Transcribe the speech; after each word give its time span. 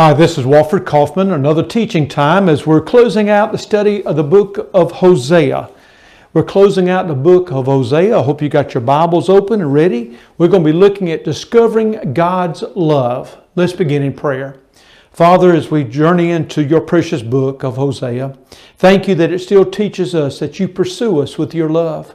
Hi, 0.00 0.12
this 0.12 0.38
is 0.38 0.46
Walford 0.46 0.86
Kaufman, 0.86 1.32
another 1.32 1.64
teaching 1.64 2.06
time 2.06 2.48
as 2.48 2.64
we're 2.64 2.80
closing 2.80 3.28
out 3.28 3.50
the 3.50 3.58
study 3.58 4.06
of 4.06 4.14
the 4.14 4.22
book 4.22 4.70
of 4.72 4.92
Hosea. 4.92 5.70
We're 6.32 6.44
closing 6.44 6.88
out 6.88 7.08
the 7.08 7.16
book 7.16 7.50
of 7.50 7.66
Hosea. 7.66 8.16
I 8.16 8.22
hope 8.22 8.40
you 8.40 8.48
got 8.48 8.74
your 8.74 8.80
Bibles 8.80 9.28
open 9.28 9.60
and 9.60 9.74
ready. 9.74 10.16
We're 10.38 10.46
going 10.46 10.62
to 10.62 10.72
be 10.72 10.78
looking 10.78 11.10
at 11.10 11.24
discovering 11.24 12.14
God's 12.14 12.62
love. 12.76 13.38
Let's 13.56 13.72
begin 13.72 14.04
in 14.04 14.12
prayer. 14.12 14.60
Father, 15.10 15.52
as 15.52 15.68
we 15.68 15.82
journey 15.82 16.30
into 16.30 16.62
your 16.62 16.80
precious 16.80 17.22
book 17.22 17.64
of 17.64 17.74
Hosea, 17.74 18.38
thank 18.76 19.08
you 19.08 19.16
that 19.16 19.32
it 19.32 19.40
still 19.40 19.68
teaches 19.68 20.14
us 20.14 20.38
that 20.38 20.60
you 20.60 20.68
pursue 20.68 21.18
us 21.18 21.38
with 21.38 21.56
your 21.56 21.70
love. 21.70 22.14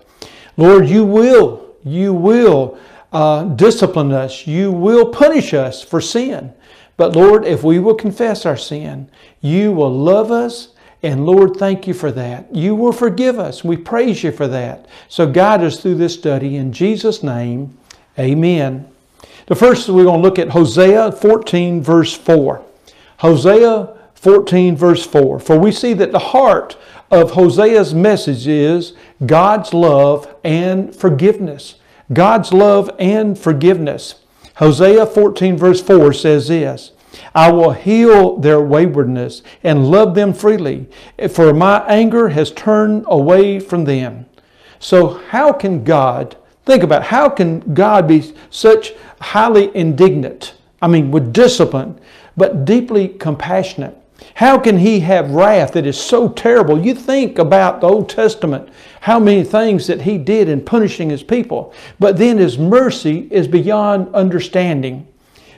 Lord, 0.56 0.88
you 0.88 1.04
will, 1.04 1.76
you 1.84 2.14
will 2.14 2.80
uh, 3.12 3.44
discipline 3.44 4.14
us, 4.14 4.48
you 4.48 4.72
will 4.72 5.12
punish 5.12 5.54
us 5.54 5.84
for 5.84 6.00
sin. 6.00 6.54
But 6.98 7.16
Lord, 7.16 7.46
if 7.46 7.64
we 7.64 7.80
will 7.80 7.96
confess 7.96 8.46
our 8.46 8.58
sin, 8.58 9.10
you 9.42 9.72
will 9.72 9.92
love 9.92 10.32
us. 10.32 10.70
And 11.02 11.26
Lord, 11.26 11.58
thank 11.58 11.88
you 11.88 11.94
for 11.94 12.12
that. 12.12 12.54
You 12.56 12.76
will 12.76 12.94
forgive 12.94 13.38
us. 13.38 13.64
We 13.64 13.76
praise 13.76 14.24
you 14.24 14.32
for 14.32 14.48
that. 14.48 14.86
So 15.10 15.30
guide 15.30 15.62
us 15.62 15.80
through 15.80 15.96
this 15.96 16.14
study. 16.14 16.56
In 16.56 16.72
Jesus' 16.72 17.24
name, 17.24 17.78
amen. 18.18 18.88
The 19.48 19.56
first, 19.56 19.90
we're 19.90 20.06
going 20.06 20.22
to 20.22 20.28
look 20.28 20.40
at 20.40 20.50
Hosea 20.50 21.12
14, 21.12 21.82
verse 21.82 22.16
4. 22.16 22.64
Hosea 23.18 23.98
14, 24.16 24.78
verse 24.78 25.06
4. 25.06 25.40
For 25.40 25.60
we 25.60 25.72
see 25.72 25.94
that 25.94 26.14
the 26.14 26.20
heart 26.20 26.78
of 27.12 27.32
Hosea's 27.32 27.94
message 27.94 28.48
is 28.48 28.94
God's 29.26 29.74
love 29.74 30.34
and 30.44 30.96
forgiveness. 30.96 31.76
God's 32.12 32.54
love 32.54 32.90
and 32.98 33.38
forgiveness. 33.38 34.23
Hosea 34.56 35.06
14, 35.06 35.58
verse 35.58 35.82
4 35.82 36.14
says 36.14 36.48
this 36.48 36.92
I 37.36 37.52
will 37.52 37.72
heal 37.72 38.38
their 38.38 38.62
waywardness 38.62 39.42
and 39.64 39.90
love 39.90 40.16
them 40.16 40.34
freely, 40.34 40.88
for 41.30 41.54
my 41.54 41.86
anger 41.88 42.30
has 42.30 42.52
turned 42.52 43.06
away 43.08 43.60
from 43.60 43.86
them. 43.86 44.26
So, 44.80 45.22
how 45.30 45.54
can 45.54 45.84
God, 45.84 46.36
think 46.66 46.84
about 46.84 47.04
how 47.04 47.30
can 47.30 47.74
God 47.74 48.08
be 48.08 48.34
such 48.50 48.94
highly 49.22 49.76
indignant? 49.76 50.56
I 50.82 50.88
mean, 50.88 51.12
with 51.12 51.32
discipline, 51.32 52.00
but 52.36 52.66
deeply 52.66 53.08
compassionate. 53.08 53.98
How 54.36 54.58
can 54.58 54.80
he 54.80 55.02
have 55.02 55.32
wrath 55.32 55.74
that 55.74 55.86
is 55.86 56.00
so 56.00 56.28
terrible? 56.28 56.84
You 56.84 56.96
think 56.96 57.38
about 57.38 57.82
the 57.82 57.88
Old 57.88 58.10
Testament, 58.10 58.70
how 59.02 59.20
many 59.20 59.44
things 59.44 59.86
that 59.88 60.02
he 60.02 60.18
did 60.18 60.50
in 60.50 60.66
punishing 60.66 61.10
his 61.10 61.22
people, 61.22 61.74
but 62.00 62.18
then 62.18 62.38
his 62.38 62.58
mercy 62.58 63.28
is 63.30 63.48
beyond 63.48 64.14
understanding. 64.16 65.08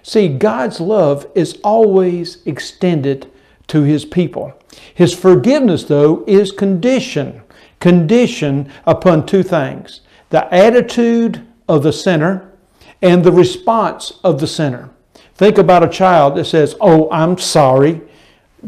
See, 0.04 0.28
God's 0.28 0.80
love 0.80 1.26
is 1.36 1.58
always 1.64 2.46
extended 2.46 3.32
to 3.68 3.84
his 3.84 4.04
people. 4.04 4.54
His 4.94 5.14
forgiveness, 5.14 5.86
though, 5.86 6.24
is 6.28 6.52
condition, 6.52 7.42
condition 7.80 8.72
upon 8.86 9.26
two 9.26 9.44
things 9.44 10.02
the 10.32 10.54
attitude 10.54 11.46
of 11.70 11.84
the 11.84 11.94
sinner 11.94 12.52
and 13.02 13.24
the 13.24 13.32
response 13.32 14.20
of 14.24 14.40
the 14.40 14.48
sinner. 14.48 14.90
Think 15.36 15.58
about 15.58 15.84
a 15.84 15.90
child 15.90 16.36
that 16.36 16.46
says, 16.46 16.76
Oh, 16.82 17.10
I'm 17.12 17.38
sorry 17.38 18.02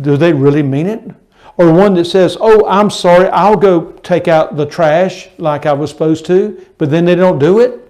do 0.02 0.18
they 0.18 0.34
really 0.34 0.64
mean 0.64 0.88
it? 0.88 1.04
Or 1.58 1.74
one 1.74 1.96
that 1.96 2.06
says, 2.06 2.38
Oh, 2.40 2.68
I'm 2.68 2.90
sorry, 2.90 3.28
I'll 3.30 3.58
go 3.58 3.92
take 4.04 4.28
out 4.28 4.56
the 4.56 4.66
trash 4.66 5.30
like 5.38 5.66
I 5.66 5.74
was 5.74 5.90
supposed 5.90 6.26
to, 6.28 6.66
but 6.78 6.92
then 6.92 7.06
they 7.06 7.16
don't 7.16 7.40
do 7.40 7.60
it? 7.60 7.84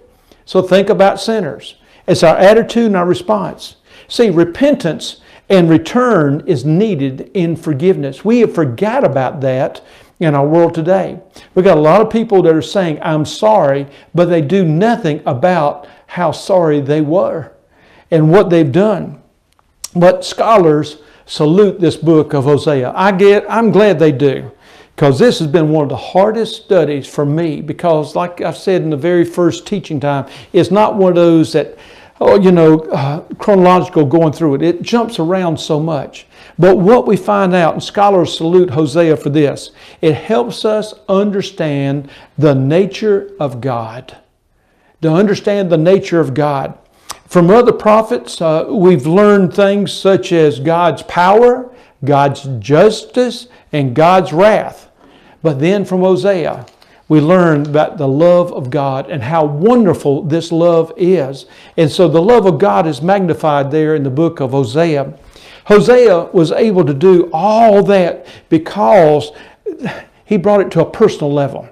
So 0.46 0.62
think 0.62 0.88
about 0.88 1.20
sinners. 1.20 1.76
It's 2.06 2.22
our 2.22 2.36
attitude 2.36 2.86
and 2.86 2.96
our 2.96 3.06
response. 3.06 3.76
See, 4.08 4.30
repentance 4.30 5.20
and 5.50 5.68
return 5.68 6.42
is 6.46 6.64
needed 6.64 7.30
in 7.34 7.56
forgiveness. 7.56 8.24
We 8.24 8.40
have 8.40 8.54
forgot 8.54 9.04
about 9.04 9.42
that 9.42 9.82
in 10.20 10.34
our 10.34 10.46
world 10.46 10.74
today. 10.74 11.20
We've 11.54 11.64
got 11.64 11.76
a 11.76 11.80
lot 11.80 12.00
of 12.00 12.10
people 12.10 12.42
that 12.42 12.54
are 12.54 12.62
saying, 12.62 12.98
I'm 13.02 13.24
sorry, 13.24 13.86
but 14.14 14.26
they 14.26 14.40
do 14.40 14.64
nothing 14.64 15.22
about 15.26 15.86
how 16.06 16.32
sorry 16.32 16.80
they 16.80 17.02
were 17.02 17.52
and 18.10 18.30
what 18.30 18.50
they've 18.50 18.72
done. 18.72 19.22
But 19.94 20.24
scholars 20.24 20.98
salute 21.28 21.78
this 21.78 21.96
book 21.96 22.32
of 22.32 22.44
Hosea. 22.44 22.92
I 22.96 23.12
get, 23.12 23.44
I'm 23.48 23.70
glad 23.70 23.98
they 23.98 24.12
do 24.12 24.50
because 24.96 25.18
this 25.18 25.38
has 25.38 25.46
been 25.46 25.68
one 25.68 25.84
of 25.84 25.90
the 25.90 25.96
hardest 25.96 26.64
studies 26.64 27.06
for 27.06 27.24
me 27.24 27.60
because 27.60 28.16
like 28.16 28.40
I 28.40 28.52
said 28.52 28.82
in 28.82 28.90
the 28.90 28.96
very 28.96 29.24
first 29.24 29.66
teaching 29.66 30.00
time, 30.00 30.26
it's 30.52 30.70
not 30.70 30.96
one 30.96 31.10
of 31.10 31.16
those 31.16 31.52
that, 31.52 31.76
oh, 32.20 32.40
you 32.40 32.50
know, 32.50 32.80
uh, 32.80 33.20
chronological 33.34 34.06
going 34.06 34.32
through 34.32 34.56
it. 34.56 34.62
It 34.62 34.82
jumps 34.82 35.18
around 35.18 35.60
so 35.60 35.78
much. 35.78 36.26
But 36.58 36.78
what 36.78 37.06
we 37.06 37.16
find 37.16 37.54
out, 37.54 37.74
and 37.74 37.84
scholars 37.84 38.36
salute 38.36 38.70
Hosea 38.70 39.16
for 39.18 39.28
this, 39.28 39.70
it 40.00 40.14
helps 40.14 40.64
us 40.64 40.94
understand 41.08 42.10
the 42.38 42.54
nature 42.54 43.30
of 43.38 43.60
God. 43.60 44.16
To 45.02 45.12
understand 45.12 45.70
the 45.70 45.78
nature 45.78 46.18
of 46.18 46.34
God. 46.34 46.76
From 47.28 47.50
other 47.50 47.72
prophets, 47.72 48.40
uh, 48.40 48.64
we've 48.70 49.06
learned 49.06 49.52
things 49.52 49.92
such 49.92 50.32
as 50.32 50.60
God's 50.60 51.02
power, 51.02 51.70
God's 52.02 52.48
justice, 52.58 53.48
and 53.70 53.94
God's 53.94 54.32
wrath. 54.32 54.90
But 55.42 55.60
then 55.60 55.84
from 55.84 56.00
Hosea, 56.00 56.64
we 57.06 57.20
learn 57.20 57.66
about 57.66 57.98
the 57.98 58.08
love 58.08 58.50
of 58.54 58.70
God 58.70 59.10
and 59.10 59.22
how 59.22 59.44
wonderful 59.44 60.22
this 60.22 60.50
love 60.50 60.90
is. 60.96 61.44
And 61.76 61.90
so 61.90 62.08
the 62.08 62.22
love 62.22 62.46
of 62.46 62.58
God 62.58 62.86
is 62.86 63.02
magnified 63.02 63.70
there 63.70 63.94
in 63.94 64.04
the 64.04 64.10
book 64.10 64.40
of 64.40 64.52
Hosea. 64.52 65.12
Hosea 65.66 66.30
was 66.32 66.50
able 66.50 66.86
to 66.86 66.94
do 66.94 67.28
all 67.30 67.82
that 67.82 68.26
because 68.48 69.32
he 70.24 70.38
brought 70.38 70.62
it 70.62 70.70
to 70.70 70.80
a 70.80 70.90
personal 70.90 71.30
level 71.30 71.68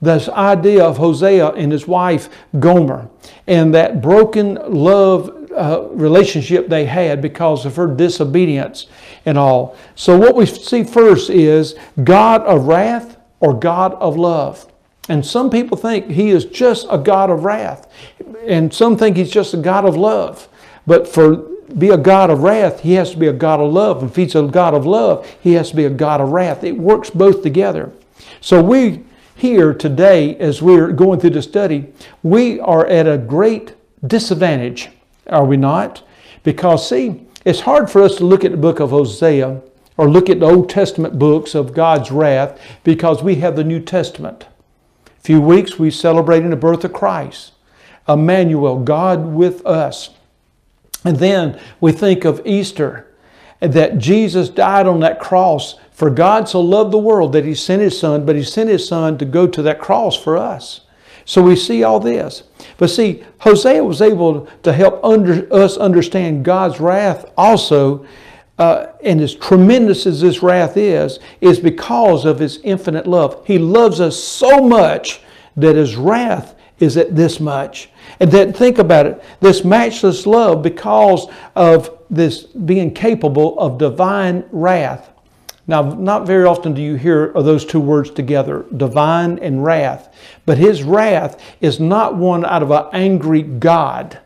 this 0.00 0.28
idea 0.28 0.84
of 0.84 0.96
Hosea 0.96 1.48
and 1.50 1.72
his 1.72 1.86
wife 1.86 2.28
Gomer 2.58 3.08
and 3.46 3.74
that 3.74 4.00
broken 4.00 4.54
love 4.54 5.50
uh, 5.52 5.88
relationship 5.90 6.68
they 6.68 6.84
had 6.84 7.20
because 7.20 7.66
of 7.66 7.74
her 7.76 7.88
disobedience 7.88 8.86
and 9.26 9.36
all. 9.36 9.76
So, 9.96 10.16
what 10.16 10.36
we 10.36 10.46
see 10.46 10.84
first 10.84 11.30
is 11.30 11.74
God 12.04 12.42
of 12.42 12.66
wrath 12.66 13.16
or 13.40 13.54
God 13.54 13.94
of 13.94 14.16
love. 14.16 14.70
And 15.08 15.24
some 15.24 15.48
people 15.50 15.76
think 15.76 16.10
he 16.10 16.30
is 16.30 16.44
just 16.44 16.86
a 16.90 16.98
God 16.98 17.30
of 17.30 17.44
wrath, 17.44 17.90
and 18.46 18.72
some 18.72 18.96
think 18.96 19.16
he's 19.16 19.30
just 19.30 19.54
a 19.54 19.56
God 19.56 19.84
of 19.84 19.96
love. 19.96 20.48
But 20.86 21.08
for 21.08 21.48
be 21.76 21.90
a 21.90 21.96
God 21.96 22.30
of 22.30 22.42
wrath, 22.42 22.80
he 22.80 22.92
has 22.94 23.10
to 23.10 23.16
be 23.16 23.26
a 23.26 23.32
God 23.32 23.60
of 23.60 23.72
love. 23.72 24.02
And 24.02 24.10
if 24.10 24.16
he's 24.16 24.34
a 24.34 24.42
God 24.42 24.74
of 24.74 24.86
love, 24.86 25.28
he 25.40 25.52
has 25.54 25.70
to 25.70 25.76
be 25.76 25.84
a 25.84 25.90
God 25.90 26.20
of 26.20 26.30
wrath. 26.30 26.64
It 26.64 26.76
works 26.76 27.10
both 27.10 27.42
together. 27.42 27.92
So 28.40 28.62
we 28.62 29.04
here 29.38 29.72
today, 29.72 30.36
as 30.36 30.60
we're 30.60 30.90
going 30.90 31.20
through 31.20 31.30
the 31.30 31.42
study, 31.42 31.86
we 32.24 32.58
are 32.58 32.84
at 32.86 33.06
a 33.06 33.16
great 33.16 33.74
disadvantage, 34.04 34.90
are 35.28 35.44
we 35.44 35.56
not? 35.56 36.02
Because, 36.42 36.88
see, 36.88 37.24
it's 37.44 37.60
hard 37.60 37.88
for 37.88 38.02
us 38.02 38.16
to 38.16 38.24
look 38.24 38.44
at 38.44 38.50
the 38.50 38.56
book 38.56 38.80
of 38.80 38.90
Hosea 38.90 39.62
or 39.96 40.10
look 40.10 40.28
at 40.28 40.40
the 40.40 40.46
Old 40.46 40.68
Testament 40.68 41.20
books 41.20 41.54
of 41.54 41.72
God's 41.72 42.10
wrath 42.10 42.60
because 42.82 43.22
we 43.22 43.36
have 43.36 43.54
the 43.54 43.62
New 43.62 43.78
Testament. 43.78 44.46
A 45.06 45.20
few 45.20 45.40
weeks 45.40 45.78
we 45.78 45.92
celebrating 45.92 46.50
the 46.50 46.56
birth 46.56 46.82
of 46.84 46.92
Christ, 46.92 47.52
Emmanuel, 48.08 48.80
God 48.80 49.24
with 49.26 49.64
us. 49.64 50.10
And 51.04 51.18
then 51.18 51.60
we 51.80 51.92
think 51.92 52.24
of 52.24 52.44
Easter, 52.44 53.06
that 53.60 53.98
Jesus 53.98 54.48
died 54.48 54.86
on 54.86 55.00
that 55.00 55.20
cross 55.20 55.76
for 55.98 56.10
God 56.10 56.48
so 56.48 56.60
loved 56.60 56.92
the 56.92 56.98
world 56.98 57.32
that 57.32 57.44
he 57.44 57.56
sent 57.56 57.82
his 57.82 57.98
son, 57.98 58.24
but 58.24 58.36
he 58.36 58.44
sent 58.44 58.70
his 58.70 58.86
son 58.86 59.18
to 59.18 59.24
go 59.24 59.48
to 59.48 59.62
that 59.62 59.80
cross 59.80 60.14
for 60.14 60.36
us. 60.36 60.82
So 61.24 61.42
we 61.42 61.56
see 61.56 61.82
all 61.82 61.98
this. 61.98 62.44
But 62.76 62.90
see, 62.90 63.24
Hosea 63.40 63.82
was 63.82 64.00
able 64.00 64.46
to 64.62 64.72
help 64.72 65.04
under, 65.04 65.52
us 65.52 65.76
understand 65.76 66.44
God's 66.44 66.78
wrath 66.78 67.28
also, 67.36 68.06
uh, 68.60 68.92
and 69.02 69.20
as 69.20 69.34
tremendous 69.34 70.06
as 70.06 70.20
this 70.20 70.40
wrath 70.40 70.76
is, 70.76 71.18
is 71.40 71.58
because 71.58 72.24
of 72.24 72.38
his 72.38 72.60
infinite 72.62 73.08
love. 73.08 73.44
He 73.44 73.58
loves 73.58 74.00
us 74.00 74.16
so 74.16 74.60
much 74.60 75.22
that 75.56 75.74
his 75.74 75.96
wrath 75.96 76.54
is 76.78 76.96
at 76.96 77.16
this 77.16 77.40
much. 77.40 77.90
And 78.20 78.30
then 78.30 78.52
think 78.52 78.78
about 78.78 79.06
it 79.06 79.24
this 79.40 79.64
matchless 79.64 80.26
love 80.26 80.62
because 80.62 81.26
of 81.56 81.98
this 82.08 82.44
being 82.44 82.94
capable 82.94 83.58
of 83.58 83.78
divine 83.78 84.44
wrath. 84.52 85.10
Now, 85.68 85.82
not 85.82 86.26
very 86.26 86.44
often 86.44 86.72
do 86.72 86.82
you 86.82 86.96
hear 86.96 87.30
those 87.34 87.64
two 87.64 87.78
words 87.78 88.10
together, 88.10 88.64
divine 88.76 89.38
and 89.38 89.62
wrath. 89.62 90.12
But 90.46 90.58
his 90.58 90.82
wrath 90.82 91.40
is 91.60 91.78
not 91.78 92.16
one 92.16 92.44
out 92.44 92.62
of 92.62 92.70
an 92.70 92.86
angry 92.92 93.42
God. 93.42 94.18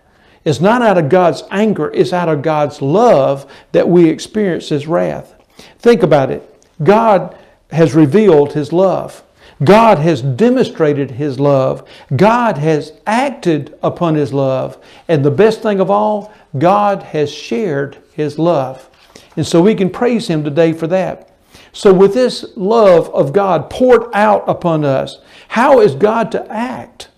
It's 0.44 0.60
not 0.60 0.82
out 0.82 0.98
of 0.98 1.08
God's 1.08 1.42
anger, 1.50 1.90
it's 1.92 2.12
out 2.12 2.28
of 2.28 2.42
God's 2.42 2.80
love 2.80 3.50
that 3.72 3.88
we 3.88 4.08
experience 4.08 4.68
his 4.68 4.86
wrath. 4.86 5.34
Think 5.78 6.02
about 6.02 6.30
it. 6.30 6.48
God 6.82 7.36
has 7.70 7.94
revealed 7.94 8.52
his 8.52 8.72
love. 8.72 9.22
God 9.62 9.98
has 9.98 10.22
demonstrated 10.22 11.12
his 11.12 11.38
love. 11.38 11.88
God 12.16 12.58
has 12.58 12.92
acted 13.06 13.78
upon 13.82 14.14
his 14.14 14.32
love. 14.32 14.78
And 15.08 15.24
the 15.24 15.30
best 15.30 15.62
thing 15.62 15.80
of 15.80 15.90
all, 15.90 16.32
God 16.58 17.02
has 17.02 17.32
shared 17.32 17.98
his 18.14 18.38
love. 18.38 18.88
And 19.36 19.46
so 19.46 19.62
we 19.62 19.74
can 19.74 19.90
praise 19.90 20.28
Him 20.28 20.44
today 20.44 20.72
for 20.72 20.86
that. 20.88 21.31
So, 21.72 21.92
with 21.92 22.12
this 22.12 22.44
love 22.54 23.08
of 23.14 23.32
God 23.32 23.70
poured 23.70 24.04
out 24.12 24.44
upon 24.46 24.84
us, 24.84 25.18
how 25.48 25.80
is 25.80 25.94
God 25.94 26.30
to 26.32 26.50
act? 26.52 27.08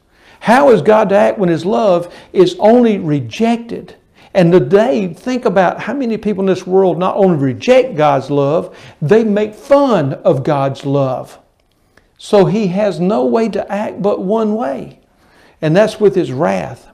How 0.41 0.71
is 0.71 0.81
God 0.81 1.09
to 1.09 1.17
act 1.17 1.39
when 1.39 1.49
His 1.49 1.65
love 1.65 2.15
is 2.33 2.55
only 2.61 2.99
rejected? 2.99 3.97
And 4.33 4.53
today, 4.53 5.13
think 5.13 5.45
about 5.45 5.81
how 5.81 5.95
many 5.95 6.19
people 6.19 6.43
in 6.43 6.47
this 6.47 6.67
world 6.67 6.99
not 6.99 7.17
only 7.17 7.37
reject 7.37 7.97
God's 7.97 8.31
love, 8.31 8.77
they 9.01 9.25
make 9.25 9.55
fun 9.55 10.15
of 10.15 10.45
God's 10.45 10.85
love. 10.85 11.39
So 12.19 12.45
He 12.45 12.69
has 12.69 13.01
no 13.01 13.25
way 13.25 13.49
to 13.49 13.73
act 13.73 14.03
but 14.03 14.23
one 14.23 14.55
way, 14.55 15.01
and 15.63 15.77
that's 15.77 15.99
with 15.99 16.15
His 16.15 16.31
wrath. 16.31 16.89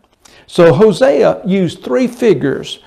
So 0.47 0.73
Hosea 0.73 1.43
used 1.47 1.83
three 1.83 2.07
figures, 2.07 2.83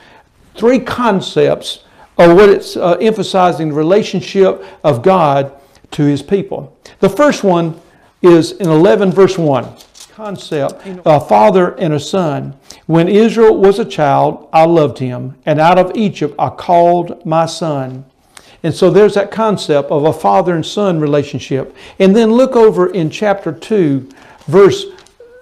three 0.56 0.80
concepts 0.80 1.83
or 2.18 2.34
what 2.36 2.50
it's 2.50 2.76
uh, 2.78 2.94
emphasizing 3.02 3.70
the 3.70 3.76
relationship 3.76 4.64
of 4.84 5.02
God 5.02 5.52
to 5.92 6.04
his 6.04 6.22
people. 6.22 6.78
The 7.00 7.10
first 7.10 7.44
one 7.44 7.80
is 8.22 8.52
in 8.54 8.70
11 8.70 9.12
verse 9.12 9.38
1 9.38 9.68
concept 10.14 10.76
a 11.06 11.20
father 11.20 11.72
and 11.80 11.94
a 11.94 12.00
son. 12.00 12.56
When 12.86 13.08
Israel 13.08 13.58
was 13.58 13.80
a 13.80 13.86
child, 13.86 14.48
I 14.54 14.66
loved 14.66 15.00
him, 15.00 15.36
and 15.46 15.60
out 15.60 15.80
of 15.80 15.96
Egypt 15.96 16.36
I 16.38 16.50
called 16.50 17.26
my 17.26 17.48
son. 17.48 18.06
And 18.62 18.74
so 18.74 18.90
there's 18.90 19.16
that 19.16 19.32
concept 19.32 19.90
of 19.92 20.06
a 20.06 20.14
father 20.14 20.56
and 20.56 20.66
son 20.66 21.00
relationship. 21.00 21.76
And 22.00 22.16
then 22.16 22.32
look 22.32 22.56
over 22.56 22.88
in 22.92 23.10
chapter 23.10 23.52
2, 23.52 24.10
verse 24.48 24.86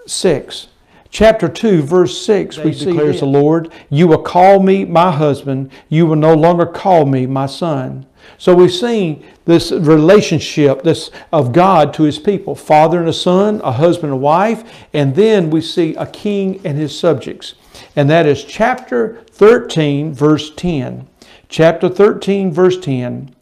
6 0.07 0.67
chapter 1.11 1.47
2, 1.47 1.83
verse 1.83 2.25
6, 2.25 2.57
we 2.59 2.73
see 2.73 2.85
declares 2.85 3.19
the 3.19 3.25
Lord, 3.25 3.71
You 3.89 4.07
will 4.07 4.23
call 4.23 4.61
me 4.61 4.85
my 4.85 5.11
husband, 5.11 5.71
you 5.89 6.07
will 6.07 6.15
no 6.15 6.33
longer 6.33 6.65
call 6.65 7.05
me 7.05 7.27
my 7.27 7.45
son. 7.45 8.07
So 8.37 8.55
we've 8.55 8.73
seen 8.73 9.25
this 9.45 9.71
relationship 9.71 10.83
this 10.83 11.11
of 11.31 11.53
God 11.53 11.93
to 11.95 12.03
his 12.03 12.17
people, 12.17 12.55
father 12.55 12.99
and 12.99 13.09
a 13.09 13.13
son, 13.13 13.61
a 13.63 13.71
husband 13.71 14.13
and 14.13 14.21
wife, 14.21 14.63
and 14.93 15.15
then 15.15 15.49
we 15.49 15.61
see 15.61 15.93
a 15.95 16.05
king 16.05 16.61
and 16.63 16.77
his 16.77 16.97
subjects. 16.97 17.55
And 17.95 18.09
that 18.09 18.25
is 18.25 18.43
chapter 18.43 19.23
13, 19.31 20.13
verse 20.13 20.51
10. 20.55 21.07
Chapter 21.49 21.89
13, 21.89 22.51
verse 22.51 22.79
10. 22.79 23.35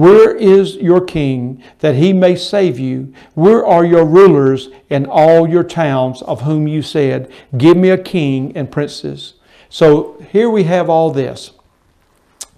Where 0.00 0.34
is 0.34 0.76
your 0.76 1.02
king 1.02 1.62
that 1.80 1.94
he 1.94 2.14
may 2.14 2.34
save 2.34 2.78
you? 2.78 3.12
Where 3.34 3.66
are 3.66 3.84
your 3.84 4.06
rulers 4.06 4.70
in 4.88 5.04
all 5.04 5.46
your 5.46 5.62
towns 5.62 6.22
of 6.22 6.40
whom 6.40 6.66
you 6.66 6.80
said, 6.80 7.30
Give 7.54 7.76
me 7.76 7.90
a 7.90 7.98
king 7.98 8.56
and 8.56 8.72
princes? 8.72 9.34
So 9.68 10.18
here 10.32 10.48
we 10.48 10.62
have 10.62 10.88
all 10.88 11.10
this. 11.10 11.50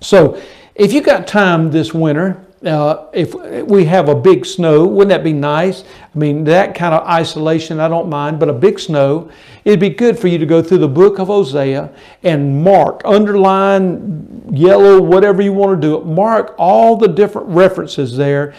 So 0.00 0.41
if 0.77 0.93
you 0.93 1.03
got 1.03 1.27
time 1.27 1.73
this 1.73 1.93
winter, 1.93 2.47
uh, 2.64 3.06
if 3.12 3.35
we 3.35 3.85
have 3.87 4.09
a 4.09 4.14
big 4.14 4.47
snow, 4.47 4.87
wouldn't 4.87 5.09
that 5.09 5.25
be 5.25 5.32
nice? 5.32 5.85
I 6.14 6.19
mean, 6.19 6.44
that 6.44 6.75
kind 6.75 6.94
of 6.94 7.06
isolation, 7.06 7.81
I 7.81 7.88
don't 7.88 8.09
mind, 8.09 8.38
but 8.38 8.49
a 8.49 8.53
big 8.53 8.79
snow, 8.79 9.31
it'd 9.64 9.81
be 9.81 9.91
good 9.91 10.19
for 10.19 10.29
you 10.29 10.38
to 10.38 10.47
go 10.47 10.62
through 10.62 10.79
the 10.79 10.88
book 10.88 11.19
of 11.19 11.29
Hosea 11.29 11.93
and 12.23 12.62
mark, 12.62 13.03
underline, 13.05 14.49
yellow, 14.53 15.00
whatever 15.00 15.43
you 15.43 15.53
want 15.53 15.81
to 15.81 15.88
do 15.88 16.05
mark 16.05 16.55
all 16.59 16.97
the 16.97 17.09
different 17.09 17.49
references 17.49 18.17
there 18.17 18.55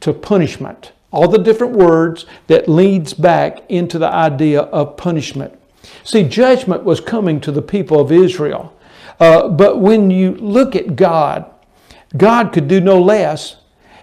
to 0.00 0.12
punishment, 0.12 0.92
all 1.10 1.28
the 1.28 1.38
different 1.38 1.74
words 1.74 2.26
that 2.46 2.68
leads 2.68 3.14
back 3.14 3.62
into 3.68 3.98
the 3.98 4.08
idea 4.08 4.62
of 4.62 4.96
punishment. 4.96 5.58
See, 6.04 6.22
judgment 6.22 6.84
was 6.84 7.00
coming 7.00 7.40
to 7.40 7.52
the 7.52 7.62
people 7.62 8.00
of 8.00 8.12
Israel. 8.12 8.74
Uh, 9.18 9.48
but 9.48 9.80
when 9.80 10.10
you 10.10 10.32
look 10.36 10.76
at 10.76 10.94
God, 10.94 11.50
God 12.16 12.52
could 12.52 12.68
do 12.68 12.80
no 12.80 13.00
less 13.00 13.56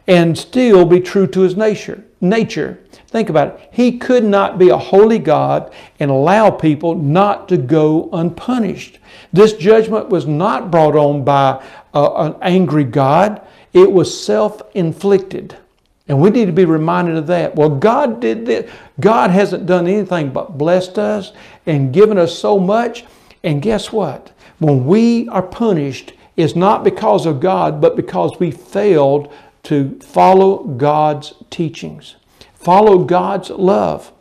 and 0.07 0.37
still 0.37 0.85
be 0.85 0.99
true 0.99 1.27
to 1.27 1.41
his 1.41 1.55
nature. 1.55 2.03
Nature. 2.21 2.79
Think 3.07 3.29
about 3.29 3.47
it. 3.47 3.69
He 3.71 3.97
could 3.97 4.23
not 4.23 4.57
be 4.57 4.69
a 4.69 4.77
holy 4.77 5.19
God 5.19 5.73
and 5.99 6.11
allow 6.11 6.51
people 6.51 6.95
not 6.95 7.47
to 7.49 7.57
go 7.57 8.09
unpunished. 8.13 8.99
This 9.33 9.53
judgment 9.53 10.09
was 10.09 10.27
not 10.27 10.69
brought 10.69 10.95
on 10.95 11.23
by 11.23 11.63
uh, 11.93 12.13
an 12.15 12.35
angry 12.41 12.83
God. 12.83 13.41
It 13.73 13.91
was 13.91 14.23
self-inflicted. 14.25 15.57
And 16.07 16.21
we 16.21 16.29
need 16.29 16.45
to 16.45 16.51
be 16.51 16.65
reminded 16.65 17.15
of 17.15 17.27
that. 17.27 17.55
Well, 17.55 17.69
God 17.69 18.19
did 18.19 18.45
this. 18.45 18.69
God 18.99 19.31
hasn't 19.31 19.65
done 19.65 19.87
anything 19.87 20.31
but 20.31 20.57
blessed 20.57 20.99
us 20.99 21.33
and 21.65 21.93
given 21.93 22.17
us 22.17 22.37
so 22.37 22.59
much. 22.59 23.05
And 23.43 23.61
guess 23.61 23.91
what? 23.91 24.31
When 24.59 24.85
we 24.85 25.27
are 25.29 25.41
punished, 25.41 26.13
is 26.37 26.55
not 26.55 26.83
because 26.83 27.25
of 27.25 27.39
God, 27.39 27.79
but 27.81 27.95
because 27.95 28.39
we 28.39 28.51
failed 28.51 29.31
to 29.63 29.99
follow 29.99 30.63
God's 30.63 31.33
teachings, 31.49 32.15
follow 32.55 33.03
God's 33.03 33.49
love. 33.49 34.11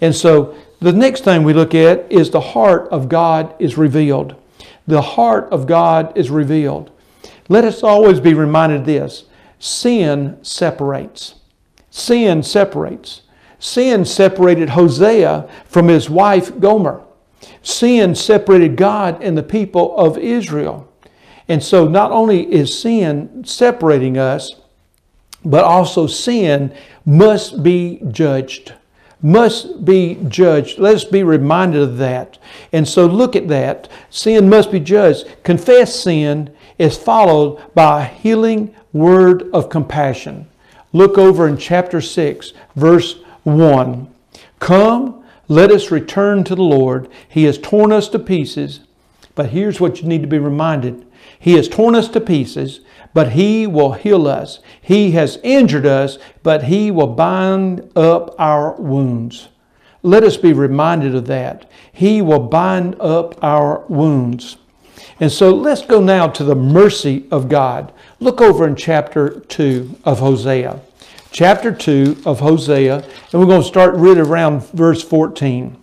And 0.00 0.14
so 0.14 0.54
the 0.80 0.92
next 0.92 1.24
thing 1.24 1.44
we 1.44 1.52
look 1.52 1.74
at 1.74 2.10
is 2.10 2.30
the 2.30 2.40
heart 2.40 2.88
of 2.88 3.08
God 3.08 3.54
is 3.58 3.78
revealed. 3.78 4.34
The 4.86 5.00
heart 5.00 5.48
of 5.52 5.66
God 5.66 6.16
is 6.18 6.30
revealed. 6.30 6.90
Let 7.48 7.64
us 7.64 7.82
always 7.82 8.20
be 8.20 8.34
reminded 8.34 8.84
this 8.84 9.24
sin 9.58 10.38
separates. 10.42 11.36
Sin 11.90 12.42
separates. 12.42 13.22
Sin 13.60 14.04
separated 14.04 14.70
Hosea 14.70 15.48
from 15.66 15.86
his 15.86 16.10
wife 16.10 16.58
Gomer. 16.58 17.04
Sin 17.62 18.14
separated 18.16 18.76
God 18.76 19.22
and 19.22 19.38
the 19.38 19.42
people 19.42 19.96
of 19.96 20.18
Israel. 20.18 20.91
And 21.52 21.62
so 21.62 21.86
not 21.86 22.12
only 22.12 22.50
is 22.50 22.80
sin 22.80 23.44
separating 23.44 24.16
us, 24.16 24.54
but 25.44 25.64
also 25.64 26.06
sin 26.06 26.74
must 27.04 27.62
be 27.62 28.00
judged. 28.10 28.72
Must 29.20 29.84
be 29.84 30.14
judged. 30.28 30.78
Let 30.78 30.94
us 30.94 31.04
be 31.04 31.22
reminded 31.22 31.82
of 31.82 31.98
that. 31.98 32.38
And 32.72 32.88
so 32.88 33.04
look 33.04 33.36
at 33.36 33.48
that. 33.48 33.90
Sin 34.08 34.48
must 34.48 34.72
be 34.72 34.80
judged. 34.80 35.26
Confess 35.42 35.94
sin 35.94 36.56
is 36.78 36.96
followed 36.96 37.62
by 37.74 38.00
a 38.00 38.08
healing 38.08 38.74
word 38.94 39.42
of 39.52 39.68
compassion. 39.68 40.48
Look 40.94 41.18
over 41.18 41.46
in 41.46 41.58
chapter 41.58 42.00
6, 42.00 42.54
verse 42.76 43.16
1. 43.42 44.08
Come, 44.58 45.22
let 45.48 45.70
us 45.70 45.90
return 45.90 46.44
to 46.44 46.54
the 46.54 46.62
Lord. 46.62 47.10
He 47.28 47.44
has 47.44 47.58
torn 47.58 47.92
us 47.92 48.08
to 48.08 48.18
pieces. 48.18 48.80
But 49.34 49.50
here's 49.50 49.80
what 49.80 50.00
you 50.00 50.08
need 50.08 50.22
to 50.22 50.28
be 50.28 50.38
reminded 50.38 51.04
he 51.42 51.54
has 51.54 51.68
torn 51.68 51.96
us 51.96 52.06
to 52.10 52.20
pieces, 52.20 52.82
but 53.12 53.32
He 53.32 53.66
will 53.66 53.94
heal 53.94 54.28
us. 54.28 54.60
He 54.80 55.10
has 55.10 55.40
injured 55.42 55.84
us, 55.84 56.18
but 56.44 56.64
He 56.64 56.92
will 56.92 57.08
bind 57.08 57.90
up 57.96 58.34
our 58.38 58.76
wounds. 58.76 59.48
Let 60.04 60.22
us 60.22 60.36
be 60.36 60.52
reminded 60.52 61.16
of 61.16 61.26
that. 61.26 61.68
He 61.92 62.22
will 62.22 62.38
bind 62.38 62.94
up 63.00 63.42
our 63.42 63.84
wounds. 63.88 64.56
And 65.18 65.32
so 65.32 65.50
let's 65.52 65.84
go 65.84 66.00
now 66.00 66.28
to 66.28 66.44
the 66.44 66.54
mercy 66.54 67.26
of 67.32 67.48
God. 67.48 67.92
Look 68.20 68.40
over 68.40 68.64
in 68.64 68.76
chapter 68.76 69.40
2 69.40 69.98
of 70.04 70.20
Hosea. 70.20 70.80
Chapter 71.32 71.72
2 71.72 72.22
of 72.24 72.38
Hosea, 72.38 72.98
and 72.98 73.40
we're 73.40 73.46
going 73.46 73.62
to 73.62 73.66
start 73.66 73.96
right 73.96 74.18
around 74.18 74.64
verse 74.70 75.02
14. 75.02 75.81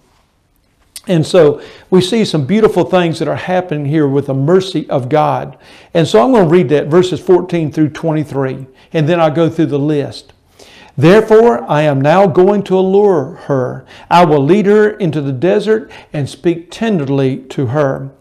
And 1.10 1.26
so 1.26 1.60
we 1.90 2.02
see 2.02 2.24
some 2.24 2.46
beautiful 2.46 2.86
things 2.86 3.18
that 3.18 3.28
are 3.28 3.36
happening 3.36 3.88
here 3.88 4.08
with 4.08 4.28
the 4.28 4.34
mercy 4.36 4.88
of 4.92 5.10
God. 5.10 5.58
And 5.94 6.08
so 6.08 6.24
I'm 6.24 6.32
going 6.32 6.46
to 6.46 6.50
read 6.50 6.70
that 6.70 6.86
verses 6.86 7.20
14 7.20 7.72
through 7.72 7.90
23, 7.90 8.68
and 8.94 9.10
then 9.10 9.20
I'll 9.20 9.32
go 9.32 9.50
through 9.50 9.66
the 9.66 9.80
list. 9.80 10.34
Therefore, 10.96 11.64
I 11.70 11.82
am 11.82 12.00
now 12.00 12.28
going 12.28 12.62
to 12.64 12.78
allure 12.78 13.40
her. 13.46 13.88
I 14.12 14.24
will 14.24 14.44
lead 14.44 14.68
her 14.68 14.92
into 14.92 15.20
the 15.20 15.32
desert 15.32 15.92
and 16.14 16.30
speak 16.30 16.70
tenderly 16.70 17.38
to 17.38 17.68
her. 17.68 18.12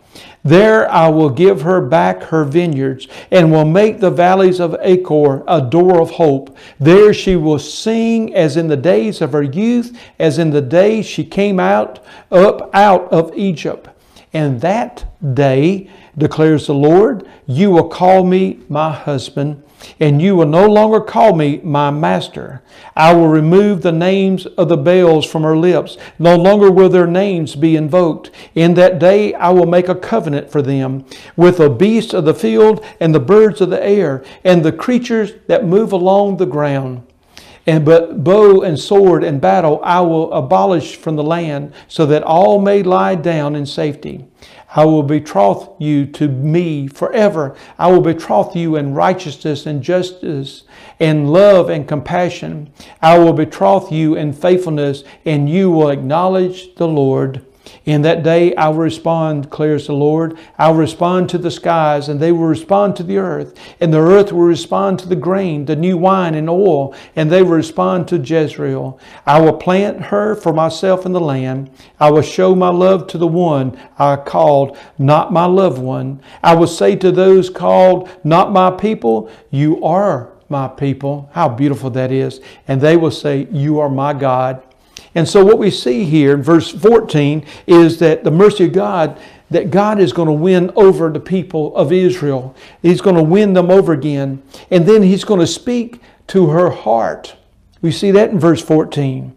There 0.49 0.91
I 0.91 1.09
will 1.09 1.29
give 1.29 1.61
her 1.61 1.83
back 1.83 2.23
her 2.25 2.43
vineyards 2.43 3.07
and 3.31 3.53
will 3.53 3.67
make 3.67 4.01
the 4.01 4.11
valleys 4.11 4.61
of 4.61 4.75
Achor 4.81 5.45
a 5.47 5.61
door 5.61 6.01
of 6.01 6.13
hope. 6.13 6.57
There 6.81 7.13
she 7.13 7.37
will 7.37 7.59
sing 7.59 8.35
as 8.35 8.57
in 8.57 8.69
the 8.69 8.77
days 8.77 9.21
of 9.21 9.33
her 9.33 9.43
youth, 9.43 9.95
as 10.19 10.39
in 10.39 10.51
the 10.51 10.63
days 10.63 11.05
she 11.05 11.23
came 11.23 11.61
out 11.61 12.03
up 12.33 12.71
out 12.75 13.13
of 13.13 13.37
Egypt. 13.37 13.91
And 14.33 14.63
that 14.63 15.05
day, 15.35 15.91
declares 16.17 16.67
the 16.67 16.75
Lord, 16.75 17.29
you 17.47 17.71
will 17.71 17.89
call 17.89 18.25
me 18.25 18.61
my 18.71 18.91
husband 18.91 19.63
and 20.01 20.21
you 20.21 20.37
will 20.37 20.47
no 20.47 20.67
longer 20.67 21.01
call 21.01 21.35
me 21.35 21.61
my 21.63 21.91
master. 21.91 22.63
I 22.97 23.15
will 23.15 23.29
remove 23.29 23.83
the 23.83 23.93
names 23.93 24.47
of 24.47 24.69
the 24.69 24.77
Baals 24.77 25.27
from 25.27 25.43
her 25.43 25.57
lips. 25.57 25.97
No 26.19 26.37
longer 26.37 26.71
will 26.71 26.89
their 26.89 27.07
names 27.07 27.57
be 27.57 27.77
invoked. 27.77 28.31
In 28.55 28.75
that 28.75 28.99
day 28.99 29.35
I 29.35 29.51
will 29.51 29.67
make 29.67 29.89
a 29.89 29.95
covenant 29.95 30.51
for 30.51 30.63
them 30.63 31.05
with 31.37 31.59
the 31.59 31.71
beasts 31.71 32.15
of 32.15 32.25
the 32.25 32.35
field 32.35 32.85
and 33.01 33.15
the 33.15 33.21
birds 33.21 33.61
of 33.61 33.71
the 33.71 33.85
air 33.85 34.25
and 34.45 34.65
the 34.65 34.73
creatures 34.73 35.33
that 35.47 35.67
move 35.67 35.93
along 35.93 36.37
the 36.37 36.47
ground. 36.47 37.05
And 37.67 37.85
but 37.85 38.25
bow 38.25 38.63
and 38.63 38.81
sword 38.81 39.23
and 39.23 39.43
battle 39.43 39.79
I 39.85 40.01
will 40.01 40.33
abolish 40.33 40.97
from 40.97 41.17
the 41.17 41.23
land, 41.23 41.75
so 41.87 42.07
that 42.07 42.23
all 42.23 42.63
may 42.63 42.83
lie 42.83 43.15
down 43.15 43.55
in 43.55 43.67
safety. 43.67 44.25
I 44.77 44.85
will 44.85 45.03
betroth 45.03 45.71
you 45.81 46.05
to 46.07 46.29
me 46.29 46.89
forever. 46.89 47.57
I 47.79 47.91
will 47.91 48.03
betroth 48.03 48.55
you 48.55 48.77
in 48.77 48.93
righteousness 48.93 49.65
and 49.65 49.83
justice, 49.83 50.65
in 50.99 51.29
love 51.29 51.71
and 51.71 51.89
compassion. 51.89 52.71
I 53.01 53.19
will 53.19 53.33
betroth 53.33 53.91
you 53.91 54.15
in 54.15 54.35
faithfulness, 54.35 55.05
and 55.25 55.49
you 55.49 55.71
will 55.71 55.89
acknowledge 55.89 56.75
the 56.75 56.89
Lord. 56.89 57.45
In 57.89 58.03
that 58.03 58.23
day 58.23 58.55
I 58.55 58.69
will 58.69 58.81
respond, 58.81 59.45
declares 59.45 59.87
the 59.87 59.95
Lord. 59.95 60.37
I 60.59 60.69
will 60.69 60.77
respond 60.77 61.31
to 61.31 61.39
the 61.39 61.51
skies, 61.51 62.11
and 62.11 62.21
they 62.21 62.33
will 62.33 62.45
respond 62.45 62.97
to 62.97 63.03
the 63.03 63.17
earth. 63.17 63.59
And 63.81 63.95
the 63.95 63.99
earth 63.99 64.31
will 64.31 64.43
respond 64.43 64.99
to 64.99 65.09
the 65.09 65.17
grain, 65.17 65.65
the 65.65 65.75
new 65.75 65.97
wine 65.97 66.35
and 66.35 66.51
oil, 66.51 66.95
and 67.17 67.31
they 67.31 67.43
will 67.43 67.53
respond 67.53 68.07
to 68.09 68.19
Jezreel. 68.19 69.01
I 69.25 69.41
will 69.41 69.55
plant 69.55 70.03
her 70.03 70.35
for 70.35 70.53
myself 70.53 71.07
in 71.07 71.13
the 71.13 71.21
land. 71.21 71.71
I 71.99 72.11
will 72.11 72.21
show 72.21 72.55
my 72.55 72.69
love 72.69 73.07
to 73.07 73.17
the 73.17 73.27
one 73.27 73.81
I 73.99 74.17
called, 74.17 74.77
not 74.99 75.33
my 75.33 75.47
loved 75.47 75.79
one. 75.79 76.21
I 76.43 76.57
will 76.57 76.67
say 76.67 76.95
to 76.97 77.11
those 77.11 77.49
called, 77.49 78.11
not 78.23 78.53
my 78.53 78.71
people, 78.71 79.31
You 79.51 79.83
are 79.83 80.35
my 80.51 80.69
people. 80.69 81.31
How 81.33 81.49
beautiful 81.49 81.89
that 81.91 82.13
is. 82.13 82.43
And 82.67 82.83
they 82.83 82.99
will 82.99 83.11
say, 83.11 83.49
You 83.51 83.81
are 83.81 83.89
my 83.89 84.13
God. 84.13 84.63
And 85.19 85.29
so, 85.29 85.45
what 85.45 85.59
we 85.59 85.73
see 85.73 86.05
here 86.05 86.33
in 86.33 86.45
verse 86.45 86.71
14 86.71 87.45
is 87.67 87.99
that 87.99 88.23
the 88.23 88.31
mercy 88.31 88.67
of 88.67 88.73
God, 88.73 89.21
that 89.51 89.73
God 89.73 89.99
is 89.99 90.13
going 90.13 90.29
to 90.29 90.33
win 90.33 90.71
over 90.77 91.11
the 91.11 91.19
people 91.19 91.75
of 91.75 91.91
Israel. 91.91 92.55
He's 92.83 93.01
going 93.01 93.17
to 93.17 93.23
win 93.25 93.53
them 93.53 93.69
over 93.69 93.93
again. 93.93 94.41
And 94.71 94.87
then 94.87 95.03
He's 95.03 95.25
going 95.25 95.41
to 95.41 95.47
speak 95.49 96.01
to 96.29 96.51
her 96.51 96.71
heart. 96.71 97.35
We 97.83 97.91
see 97.91 98.13
that 98.13 98.31
in 98.31 98.39
verse 98.39 98.63
14. 98.63 99.35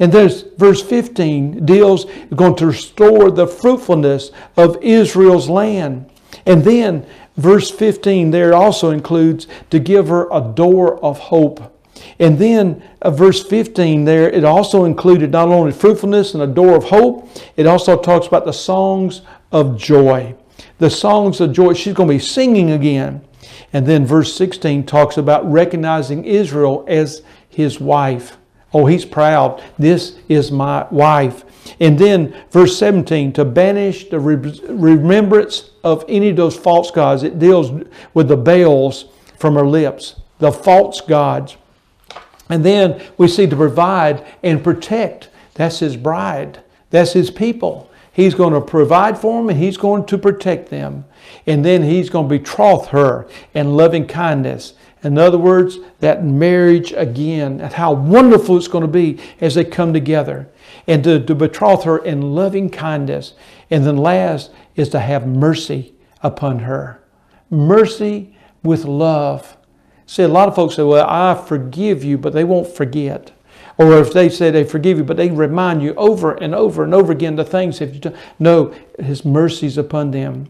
And 0.00 0.10
there's 0.10 0.42
verse 0.58 0.82
15 0.82 1.64
deals 1.64 2.06
going 2.34 2.56
to 2.56 2.66
restore 2.66 3.30
the 3.30 3.46
fruitfulness 3.46 4.32
of 4.56 4.82
Israel's 4.82 5.48
land. 5.48 6.10
And 6.44 6.64
then 6.64 7.06
verse 7.36 7.70
15 7.70 8.32
there 8.32 8.52
also 8.52 8.90
includes 8.90 9.46
to 9.70 9.78
give 9.78 10.08
her 10.08 10.26
a 10.32 10.40
door 10.40 10.98
of 11.04 11.20
hope. 11.20 11.79
And 12.18 12.38
then 12.38 12.82
uh, 13.02 13.10
verse 13.10 13.44
15 13.44 14.04
there, 14.04 14.28
it 14.30 14.44
also 14.44 14.84
included 14.84 15.32
not 15.32 15.48
only 15.48 15.72
fruitfulness 15.72 16.34
and 16.34 16.42
a 16.42 16.46
door 16.46 16.76
of 16.76 16.84
hope, 16.84 17.28
it 17.56 17.66
also 17.66 18.00
talks 18.00 18.26
about 18.26 18.44
the 18.44 18.52
songs 18.52 19.22
of 19.52 19.76
joy. 19.76 20.34
The 20.78 20.90
songs 20.90 21.40
of 21.40 21.52
joy. 21.52 21.74
She's 21.74 21.94
going 21.94 22.08
to 22.08 22.14
be 22.14 22.18
singing 22.18 22.70
again. 22.70 23.22
And 23.72 23.86
then 23.86 24.04
verse 24.04 24.34
16 24.34 24.86
talks 24.86 25.16
about 25.16 25.50
recognizing 25.50 26.24
Israel 26.24 26.84
as 26.88 27.22
his 27.48 27.80
wife. 27.80 28.36
Oh, 28.72 28.86
he's 28.86 29.04
proud. 29.04 29.62
This 29.78 30.16
is 30.28 30.50
my 30.52 30.86
wife. 30.90 31.44
And 31.80 31.98
then 31.98 32.34
verse 32.50 32.76
17, 32.78 33.32
to 33.34 33.44
banish 33.44 34.08
the 34.08 34.18
remembrance 34.18 35.70
of 35.82 36.04
any 36.08 36.30
of 36.30 36.36
those 36.36 36.56
false 36.56 36.90
gods. 36.90 37.22
It 37.22 37.38
deals 37.38 37.70
with 38.14 38.28
the 38.28 38.36
Baals 38.36 39.06
from 39.38 39.54
her 39.54 39.66
lips, 39.66 40.20
the 40.38 40.52
false 40.52 41.00
gods. 41.00 41.56
And 42.50 42.64
then 42.64 43.02
we 43.16 43.28
see 43.28 43.46
to 43.46 43.56
provide 43.56 44.26
and 44.42 44.62
protect. 44.62 45.30
That's 45.54 45.78
his 45.78 45.96
bride. 45.96 46.62
That's 46.90 47.12
his 47.12 47.30
people. 47.30 47.90
He's 48.12 48.34
going 48.34 48.52
to 48.52 48.60
provide 48.60 49.16
for 49.18 49.40
them 49.40 49.48
and 49.48 49.58
he's 49.58 49.76
going 49.76 50.04
to 50.06 50.18
protect 50.18 50.68
them. 50.68 51.04
And 51.46 51.64
then 51.64 51.82
he's 51.82 52.10
going 52.10 52.28
to 52.28 52.38
betroth 52.38 52.88
her 52.88 53.28
in 53.54 53.76
loving 53.76 54.06
kindness. 54.06 54.74
In 55.02 55.16
other 55.16 55.38
words, 55.38 55.78
that 56.00 56.24
marriage 56.24 56.92
again, 56.92 57.60
and 57.60 57.72
how 57.72 57.92
wonderful 57.92 58.56
it's 58.56 58.68
going 58.68 58.82
to 58.82 58.88
be 58.88 59.18
as 59.40 59.54
they 59.54 59.64
come 59.64 59.92
together. 59.92 60.48
And 60.86 61.02
to, 61.04 61.24
to 61.24 61.34
betroth 61.34 61.84
her 61.84 61.98
in 61.98 62.34
loving 62.34 62.68
kindness. 62.68 63.34
And 63.70 63.86
then 63.86 63.96
last 63.96 64.50
is 64.76 64.88
to 64.90 65.00
have 65.00 65.26
mercy 65.26 65.94
upon 66.22 66.60
her. 66.60 67.02
Mercy 67.48 68.36
with 68.62 68.84
love. 68.84 69.56
See, 70.10 70.24
a 70.24 70.28
lot 70.28 70.48
of 70.48 70.56
folks 70.56 70.74
say, 70.74 70.82
well, 70.82 71.06
I 71.08 71.40
forgive 71.40 72.02
you, 72.02 72.18
but 72.18 72.32
they 72.32 72.42
won't 72.42 72.66
forget. 72.66 73.30
Or 73.78 73.96
if 74.00 74.12
they 74.12 74.28
say 74.28 74.50
they 74.50 74.64
forgive 74.64 74.98
you, 74.98 75.04
but 75.04 75.16
they 75.16 75.30
remind 75.30 75.84
you 75.84 75.94
over 75.94 76.32
and 76.32 76.52
over 76.52 76.82
and 76.82 76.92
over 76.92 77.12
again 77.12 77.36
the 77.36 77.44
things 77.44 77.78
that 77.78 77.94
you 77.94 78.00
do. 78.00 78.16
No, 78.40 78.74
His 78.98 79.24
mercies 79.24 79.78
upon 79.78 80.10
them. 80.10 80.48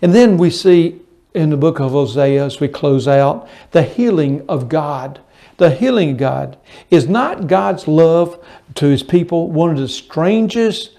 And 0.00 0.14
then 0.14 0.38
we 0.38 0.48
see 0.48 0.98
in 1.34 1.50
the 1.50 1.58
book 1.58 1.78
of 1.78 1.90
Hosea, 1.90 2.42
as 2.42 2.58
we 2.58 2.68
close 2.68 3.06
out, 3.06 3.50
the 3.72 3.82
healing 3.82 4.46
of 4.48 4.70
God. 4.70 5.20
The 5.58 5.68
healing 5.68 6.12
of 6.12 6.16
God 6.16 6.56
is 6.90 7.06
not 7.06 7.48
God's 7.48 7.86
love 7.86 8.42
to 8.76 8.86
His 8.86 9.02
people 9.02 9.50
one 9.50 9.72
of 9.72 9.76
the 9.76 9.88
strangest 9.88 10.96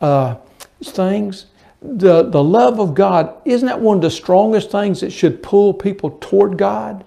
uh, 0.00 0.36
things. 0.84 1.46
The, 1.82 2.22
the 2.30 2.44
love 2.44 2.78
of 2.78 2.94
God, 2.94 3.42
isn't 3.44 3.66
that 3.66 3.80
one 3.80 3.96
of 3.96 4.02
the 4.02 4.10
strongest 4.12 4.70
things 4.70 5.00
that 5.00 5.10
should 5.10 5.42
pull 5.42 5.74
people 5.74 6.16
toward 6.20 6.56
God? 6.58 7.04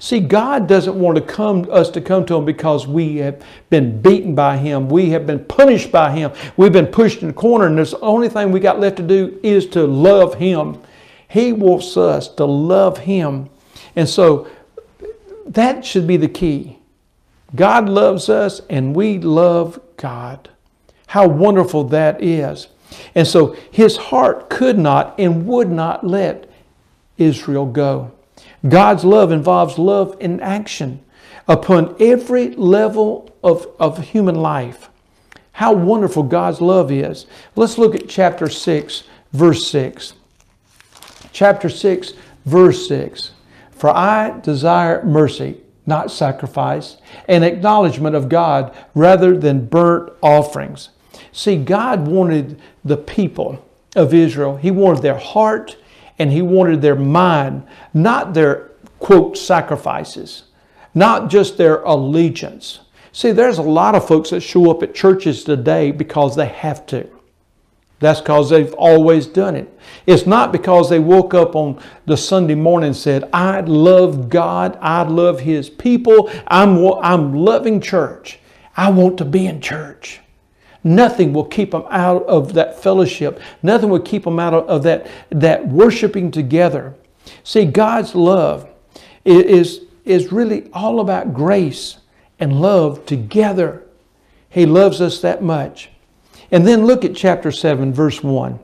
See, 0.00 0.18
God 0.18 0.66
doesn't 0.66 0.98
want 0.98 1.16
to 1.16 1.22
come 1.22 1.68
us 1.70 1.90
to 1.90 2.00
come 2.00 2.24
to 2.26 2.36
Him 2.36 2.46
because 2.46 2.86
we 2.86 3.18
have 3.18 3.42
been 3.68 4.00
beaten 4.00 4.34
by 4.34 4.56
Him. 4.56 4.88
We 4.88 5.10
have 5.10 5.26
been 5.26 5.44
punished 5.44 5.92
by 5.92 6.10
Him. 6.10 6.32
We've 6.56 6.72
been 6.72 6.86
pushed 6.86 7.20
in 7.20 7.28
the 7.28 7.34
corner, 7.34 7.66
and 7.66 7.78
the 7.78 8.00
only 8.00 8.30
thing 8.30 8.50
we 8.50 8.60
got 8.60 8.80
left 8.80 8.96
to 8.96 9.02
do 9.02 9.38
is 9.42 9.66
to 9.68 9.86
love 9.86 10.36
Him. 10.36 10.80
He 11.28 11.52
wants 11.52 11.98
us 11.98 12.28
to 12.36 12.46
love 12.46 12.96
Him. 12.98 13.50
And 13.94 14.08
so 14.08 14.48
that 15.46 15.84
should 15.84 16.06
be 16.06 16.16
the 16.16 16.28
key. 16.28 16.78
God 17.54 17.86
loves 17.86 18.30
us, 18.30 18.62
and 18.70 18.96
we 18.96 19.18
love 19.18 19.78
God. 19.98 20.48
How 21.08 21.28
wonderful 21.28 21.84
that 21.84 22.22
is. 22.22 22.68
And 23.14 23.28
so 23.28 23.54
his 23.70 23.98
heart 23.98 24.48
could 24.48 24.78
not 24.78 25.14
and 25.18 25.46
would 25.46 25.70
not 25.70 26.06
let 26.06 26.48
Israel 27.18 27.66
go. 27.66 28.12
God's 28.68 29.04
love 29.04 29.32
involves 29.32 29.78
love 29.78 30.16
in 30.20 30.40
action 30.40 31.00
upon 31.48 31.96
every 31.98 32.50
level 32.50 33.34
of, 33.42 33.66
of 33.78 33.98
human 33.98 34.36
life. 34.36 34.88
How 35.52 35.72
wonderful 35.72 36.22
God's 36.24 36.60
love 36.60 36.90
is. 36.90 37.26
Let's 37.56 37.78
look 37.78 37.94
at 37.94 38.08
chapter 38.08 38.48
6, 38.48 39.04
verse 39.32 39.68
6. 39.68 40.14
Chapter 41.32 41.68
6, 41.68 42.12
verse 42.44 42.88
6. 42.88 43.32
For 43.72 43.90
I 43.90 44.38
desire 44.40 45.04
mercy, 45.04 45.60
not 45.86 46.10
sacrifice, 46.10 46.98
and 47.26 47.44
acknowledgement 47.44 48.14
of 48.14 48.28
God 48.28 48.74
rather 48.94 49.36
than 49.36 49.66
burnt 49.66 50.12
offerings. 50.22 50.90
See, 51.32 51.56
God 51.56 52.06
wanted 52.06 52.60
the 52.84 52.96
people 52.96 53.64
of 53.96 54.14
Israel, 54.14 54.56
He 54.56 54.70
wanted 54.70 55.02
their 55.02 55.18
heart 55.18 55.76
and 56.20 56.30
he 56.30 56.42
wanted 56.42 56.82
their 56.82 56.94
mind, 56.94 57.66
not 57.94 58.34
their, 58.34 58.72
quote, 58.98 59.38
sacrifices, 59.38 60.44
not 60.94 61.30
just 61.30 61.56
their 61.56 61.82
allegiance. 61.82 62.80
See, 63.10 63.32
there's 63.32 63.56
a 63.56 63.62
lot 63.62 63.94
of 63.94 64.06
folks 64.06 64.28
that 64.30 64.42
show 64.42 64.70
up 64.70 64.82
at 64.82 64.94
churches 64.94 65.44
today 65.44 65.90
because 65.90 66.36
they 66.36 66.46
have 66.46 66.84
to. 66.86 67.08
That's 68.00 68.20
because 68.20 68.50
they've 68.50 68.72
always 68.74 69.26
done 69.26 69.56
it. 69.56 69.78
It's 70.06 70.26
not 70.26 70.52
because 70.52 70.90
they 70.90 70.98
woke 70.98 71.32
up 71.32 71.56
on 71.56 71.82
the 72.04 72.18
Sunday 72.18 72.54
morning 72.54 72.88
and 72.88 72.96
said, 72.96 73.28
I 73.32 73.60
love 73.60 74.28
God, 74.28 74.78
I 74.82 75.02
love 75.02 75.40
His 75.40 75.70
people, 75.70 76.30
I'm, 76.46 76.84
I'm 77.02 77.34
loving 77.34 77.80
church. 77.80 78.38
I 78.76 78.90
want 78.90 79.16
to 79.18 79.24
be 79.24 79.46
in 79.46 79.62
church. 79.62 80.20
Nothing 80.84 81.32
will 81.32 81.44
keep 81.44 81.70
them 81.70 81.84
out 81.88 82.24
of 82.24 82.52
that 82.54 82.69
fellowship. 82.82 83.40
Nothing 83.62 83.90
would 83.90 84.04
keep 84.04 84.24
them 84.24 84.38
out 84.38 84.54
of, 84.54 84.82
that, 84.82 85.06
that 85.30 85.68
worshiping 85.68 86.30
together. 86.30 86.94
See, 87.44 87.64
God's 87.64 88.14
love 88.14 88.68
is, 89.24 89.82
is 90.04 90.32
really 90.32 90.70
all 90.72 91.00
about 91.00 91.34
grace 91.34 91.98
and 92.38 92.60
love 92.60 93.06
together. 93.06 93.82
He 94.48 94.66
loves 94.66 95.00
us 95.00 95.20
that 95.20 95.42
much. 95.42 95.90
And 96.50 96.66
then 96.66 96.86
look 96.86 97.04
at 97.04 97.14
chapter 97.14 97.52
7, 97.52 97.92
verse 97.92 98.22
1. 98.22 98.58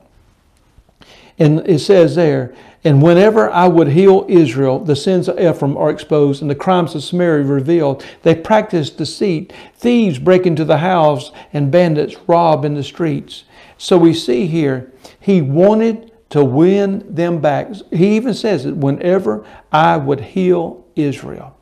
And 1.39 1.69
it 1.69 1.81
says 1.81 2.15
there, 2.15 2.55
and 2.87 3.03
whenever 3.03 3.51
I 3.51 3.67
would 3.67 3.89
heal 3.89 4.25
Israel, 4.29 4.79
the 4.79 4.95
sins 4.95 5.29
of 5.29 5.41
Ephraim 5.41 5.77
are 5.77 5.91
exposed 5.91 6.41
and 6.41 6.49
the 6.49 6.55
crimes 6.55 6.95
of 6.95 7.03
Samaria 7.03 7.45
revealed. 7.45 8.05
They 8.23 8.37
practice 8.37 8.91
deceit. 8.91 9.53
Thieves 9.75 10.21
break 10.21 10.47
into 10.47 10.65
the 10.65 10.79
house 10.79 11.33
and 11.53 11.73
bandits 11.73 12.15
rob 12.29 12.65
in 12.65 12.75
the 12.75 12.85
streets. 12.85 13.43
So 13.79 13.99
we 13.99 14.15
see 14.15 14.47
here, 14.47 14.93
he 15.21 15.41
wanted 15.43 16.13
to 16.31 16.45
win 16.45 17.05
them 17.15 17.41
back. 17.41 17.73
He 17.91 18.17
even 18.17 18.35
says 18.35 18.67
it 18.67 18.77
whenever 18.77 19.47
I 19.71 19.97
would 19.97 20.21
heal 20.21 20.85
Israel. 20.97 21.57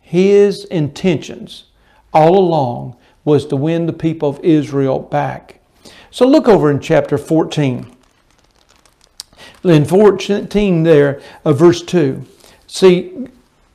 His 0.00 0.64
intentions 0.66 1.64
all 2.12 2.38
along 2.38 2.96
was 3.24 3.46
to 3.46 3.56
win 3.56 3.86
the 3.86 3.92
people 3.92 4.28
of 4.28 4.40
Israel 4.40 4.98
back. 4.98 5.60
So 6.10 6.26
look 6.26 6.48
over 6.48 6.70
in 6.70 6.80
chapter 6.80 7.16
14 7.16 7.96
in 9.64 9.84
14 9.84 10.82
there, 10.82 11.20
uh, 11.44 11.52
verse 11.52 11.82
2. 11.82 12.24
See, 12.66 13.26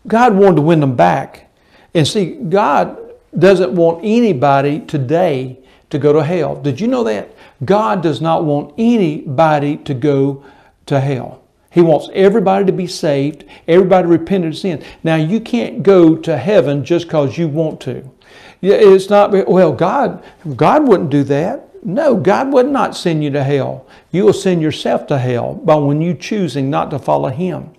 God 0.08 0.36
wanted 0.36 0.58
to 0.58 0.62
win 0.62 0.80
them 0.80 0.96
back. 0.96 1.52
And 1.94 2.08
see, 2.08 2.36
God 2.36 2.98
doesn't 3.38 3.74
want 3.74 4.04
anybody 4.04 4.80
today 4.82 5.60
to 5.90 6.00
go 6.00 6.14
to 6.14 6.24
hell. 6.24 6.56
Did 6.56 6.80
you 6.80 6.88
know 6.88 7.04
that? 7.04 7.30
God 7.64 8.02
does 8.02 8.22
not 8.22 8.44
want 8.44 8.74
anybody 8.78 9.78
to 9.78 9.94
go 9.94 10.44
to 10.88 11.00
hell. 11.00 11.42
He 11.72 11.82
wants 11.82 12.10
everybody 12.14 12.66
to 12.66 12.72
be 12.72 12.88
saved, 12.88 13.44
everybody 13.68 14.04
to 14.04 14.08
repent 14.08 14.46
of 14.46 14.58
sin. 14.58 14.84
Now, 15.04 15.16
you 15.16 15.42
can't 15.42 15.84
go 15.84 16.16
to 16.16 16.38
heaven 16.38 16.86
just 16.86 17.08
because 17.08 17.38
you 17.38 17.50
want 17.50 17.82
to. 17.82 18.10
It's 18.62 19.10
not, 19.10 19.32
well, 19.48 19.74
God, 19.74 20.24
God 20.56 20.88
wouldn't 20.88 21.10
do 21.10 21.24
that. 21.26 21.84
No, 21.86 22.16
God 22.16 22.52
would 22.54 22.70
not 22.70 22.96
send 22.96 23.24
you 23.24 23.30
to 23.32 23.44
hell. 23.44 23.86
You 24.12 24.26
will 24.26 24.34
send 24.34 24.62
yourself 24.62 25.06
to 25.08 25.20
hell 25.20 25.54
by 25.54 25.76
when 25.76 26.02
you 26.02 26.14
choosing 26.14 26.70
not 26.70 26.90
to 26.92 27.00
follow 27.00 27.30
Him. 27.30 27.72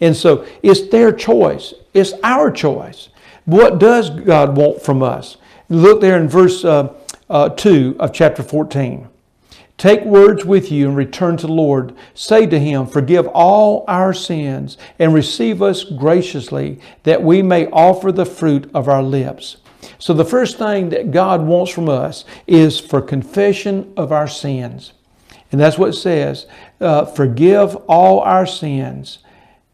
And 0.00 0.14
so 0.16 0.46
it's 0.62 0.88
their 0.88 1.12
choice. 1.12 1.72
It's 1.94 2.12
our 2.22 2.50
choice. 2.50 3.08
What 3.44 3.78
does 3.78 4.10
God 4.10 4.56
want 4.56 4.82
from 4.82 5.02
us? 5.02 5.36
Look 5.68 6.00
there 6.00 6.20
in 6.20 6.28
verse 6.28 6.64
uh, 6.64 6.92
uh, 7.28 7.50
2 7.50 7.96
of 7.98 8.12
chapter 8.12 8.42
14. 8.42 9.08
Take 9.76 10.04
words 10.04 10.44
with 10.44 10.72
you 10.72 10.88
and 10.88 10.96
return 10.96 11.36
to 11.36 11.46
the 11.46 11.52
Lord. 11.52 11.94
Say 12.14 12.46
to 12.46 12.58
him, 12.58 12.86
Forgive 12.86 13.26
all 13.28 13.84
our 13.86 14.14
sins 14.14 14.78
and 14.98 15.12
receive 15.12 15.60
us 15.60 15.84
graciously, 15.84 16.80
that 17.02 17.22
we 17.22 17.42
may 17.42 17.66
offer 17.66 18.10
the 18.10 18.24
fruit 18.24 18.70
of 18.72 18.88
our 18.88 19.02
lips. 19.02 19.58
So, 19.98 20.14
the 20.14 20.24
first 20.24 20.56
thing 20.56 20.88
that 20.90 21.10
God 21.10 21.42
wants 21.42 21.72
from 21.72 21.88
us 21.88 22.24
is 22.46 22.80
for 22.80 23.02
confession 23.02 23.92
of 23.96 24.12
our 24.12 24.28
sins. 24.28 24.94
And 25.52 25.60
that's 25.60 25.78
what 25.78 25.90
it 25.90 25.94
says 25.94 26.46
uh, 26.80 27.04
Forgive 27.04 27.76
all 27.88 28.20
our 28.20 28.46
sins. 28.46 29.18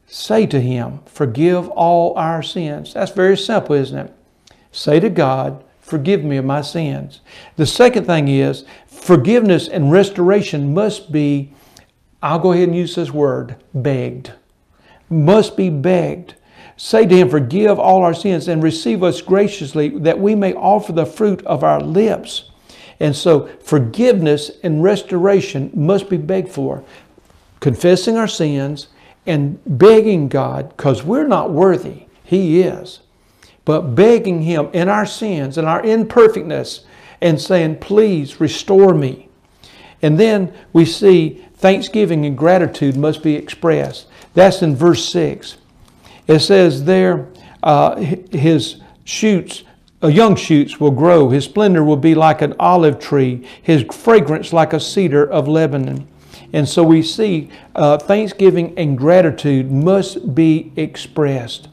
Say 0.06 0.46
to 0.46 0.60
him, 0.60 1.00
Forgive 1.06 1.68
all 1.70 2.14
our 2.16 2.42
sins. 2.42 2.92
That's 2.94 3.12
very 3.12 3.36
simple, 3.36 3.76
isn't 3.76 3.98
it? 3.98 4.14
Say 4.72 4.98
to 5.00 5.10
God, 5.10 5.64
Forgive 5.92 6.24
me 6.24 6.38
of 6.38 6.46
my 6.46 6.62
sins. 6.62 7.20
The 7.56 7.66
second 7.66 8.06
thing 8.06 8.26
is 8.26 8.64
forgiveness 8.86 9.68
and 9.68 9.92
restoration 9.92 10.72
must 10.72 11.12
be, 11.12 11.52
I'll 12.22 12.38
go 12.38 12.52
ahead 12.52 12.68
and 12.68 12.76
use 12.78 12.94
this 12.94 13.10
word, 13.10 13.56
begged. 13.74 14.32
Must 15.10 15.54
be 15.54 15.68
begged. 15.68 16.36
Say 16.78 17.04
to 17.04 17.14
him, 17.14 17.28
Forgive 17.28 17.78
all 17.78 18.04
our 18.04 18.14
sins 18.14 18.48
and 18.48 18.62
receive 18.62 19.02
us 19.02 19.20
graciously 19.20 19.90
that 19.98 20.18
we 20.18 20.34
may 20.34 20.54
offer 20.54 20.92
the 20.92 21.04
fruit 21.04 21.44
of 21.44 21.62
our 21.62 21.82
lips. 21.82 22.44
And 22.98 23.14
so 23.14 23.48
forgiveness 23.62 24.50
and 24.62 24.82
restoration 24.82 25.70
must 25.74 26.08
be 26.08 26.16
begged 26.16 26.48
for. 26.48 26.82
Confessing 27.60 28.16
our 28.16 28.28
sins 28.28 28.88
and 29.26 29.60
begging 29.66 30.28
God, 30.28 30.74
because 30.74 31.02
we're 31.02 31.28
not 31.28 31.50
worthy. 31.50 32.04
He 32.24 32.62
is 32.62 33.00
but 33.64 33.94
begging 33.94 34.42
Him 34.42 34.68
in 34.72 34.88
our 34.88 35.06
sins 35.06 35.58
and 35.58 35.66
our 35.66 35.82
imperfectness 35.84 36.84
and 37.20 37.40
saying, 37.40 37.78
Please 37.78 38.40
restore 38.40 38.94
me. 38.94 39.28
And 40.02 40.18
then 40.18 40.52
we 40.72 40.84
see 40.84 41.44
thanksgiving 41.54 42.26
and 42.26 42.36
gratitude 42.36 42.96
must 42.96 43.22
be 43.22 43.36
expressed. 43.36 44.06
That's 44.34 44.62
in 44.62 44.74
verse 44.74 45.08
6. 45.10 45.56
It 46.26 46.40
says 46.40 46.84
there, 46.84 47.28
uh, 47.62 47.96
his 47.96 48.80
shoots, 49.04 49.62
uh, 50.02 50.08
young 50.08 50.34
shoots 50.34 50.80
will 50.80 50.90
grow. 50.90 51.30
His 51.30 51.44
splendor 51.44 51.84
will 51.84 51.96
be 51.96 52.14
like 52.14 52.42
an 52.42 52.54
olive 52.58 52.98
tree, 52.98 53.46
his 53.62 53.82
fragrance 53.82 54.52
like 54.52 54.72
a 54.72 54.80
cedar 54.80 55.24
of 55.24 55.46
Lebanon. 55.46 56.08
And 56.52 56.68
so 56.68 56.82
we 56.82 57.02
see 57.02 57.50
uh, 57.74 57.98
thanksgiving 57.98 58.76
and 58.76 58.98
gratitude 58.98 59.70
must 59.70 60.34
be 60.34 60.72
expressed. 60.76 61.68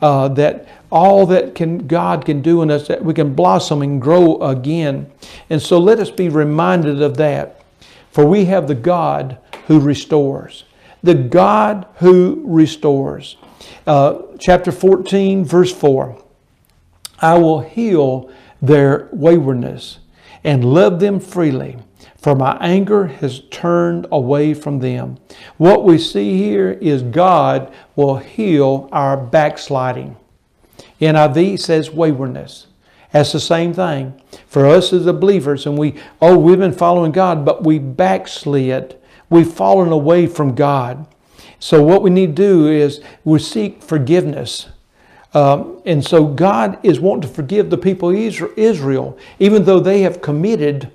Uh, 0.00 0.26
that 0.28 0.66
all 0.92 1.24
that 1.26 1.54
can 1.54 1.86
God 1.86 2.26
can 2.26 2.42
do 2.42 2.60
in 2.60 2.70
us 2.70 2.86
that 2.88 3.02
we 3.02 3.14
can 3.14 3.34
blossom 3.34 3.80
and 3.80 4.00
grow 4.00 4.36
again. 4.42 5.10
And 5.48 5.60
so 5.60 5.78
let 5.78 5.98
us 5.98 6.10
be 6.10 6.28
reminded 6.28 7.00
of 7.00 7.16
that. 7.16 7.64
For 8.10 8.26
we 8.26 8.44
have 8.44 8.68
the 8.68 8.74
God 8.74 9.38
who 9.66 9.80
restores. 9.80 10.64
The 11.02 11.14
God 11.14 11.86
who 11.96 12.42
restores. 12.44 13.38
Uh, 13.86 14.18
chapter 14.38 14.70
14, 14.70 15.46
verse 15.46 15.72
4. 15.72 16.22
I 17.20 17.38
will 17.38 17.60
heal 17.60 18.30
their 18.60 19.08
waywardness 19.12 19.98
and 20.44 20.64
love 20.64 21.00
them 21.00 21.20
freely, 21.20 21.78
for 22.18 22.34
my 22.34 22.58
anger 22.60 23.06
has 23.06 23.40
turned 23.50 24.06
away 24.12 24.52
from 24.52 24.80
them. 24.80 25.16
What 25.56 25.84
we 25.84 25.96
see 25.96 26.36
here 26.36 26.72
is 26.72 27.02
God 27.02 27.72
will 27.96 28.18
heal 28.18 28.88
our 28.92 29.16
backsliding. 29.16 30.16
NIV 31.02 31.58
says 31.58 31.90
waywardness. 31.90 32.66
That's 33.12 33.32
the 33.32 33.40
same 33.40 33.74
thing. 33.74 34.20
For 34.46 34.66
us 34.66 34.92
as 34.92 35.04
the 35.04 35.12
believers, 35.12 35.66
and 35.66 35.76
we, 35.76 35.94
oh, 36.20 36.38
we've 36.38 36.58
been 36.58 36.72
following 36.72 37.12
God, 37.12 37.44
but 37.44 37.62
we 37.64 37.78
backslid. 37.78 38.98
We've 39.28 39.50
fallen 39.50 39.92
away 39.92 40.26
from 40.26 40.54
God. 40.54 41.06
So 41.58 41.82
what 41.82 42.02
we 42.02 42.10
need 42.10 42.34
to 42.36 42.42
do 42.42 42.68
is 42.68 43.00
we 43.24 43.38
seek 43.38 43.82
forgiveness. 43.82 44.68
Um, 45.34 45.80
and 45.86 46.04
so 46.04 46.26
God 46.26 46.78
is 46.82 47.00
wanting 47.00 47.22
to 47.22 47.28
forgive 47.28 47.70
the 47.70 47.78
people 47.78 48.10
of 48.10 48.16
Israel, 48.56 49.18
even 49.38 49.64
though 49.64 49.80
they 49.80 50.02
have 50.02 50.20
committed 50.20 50.90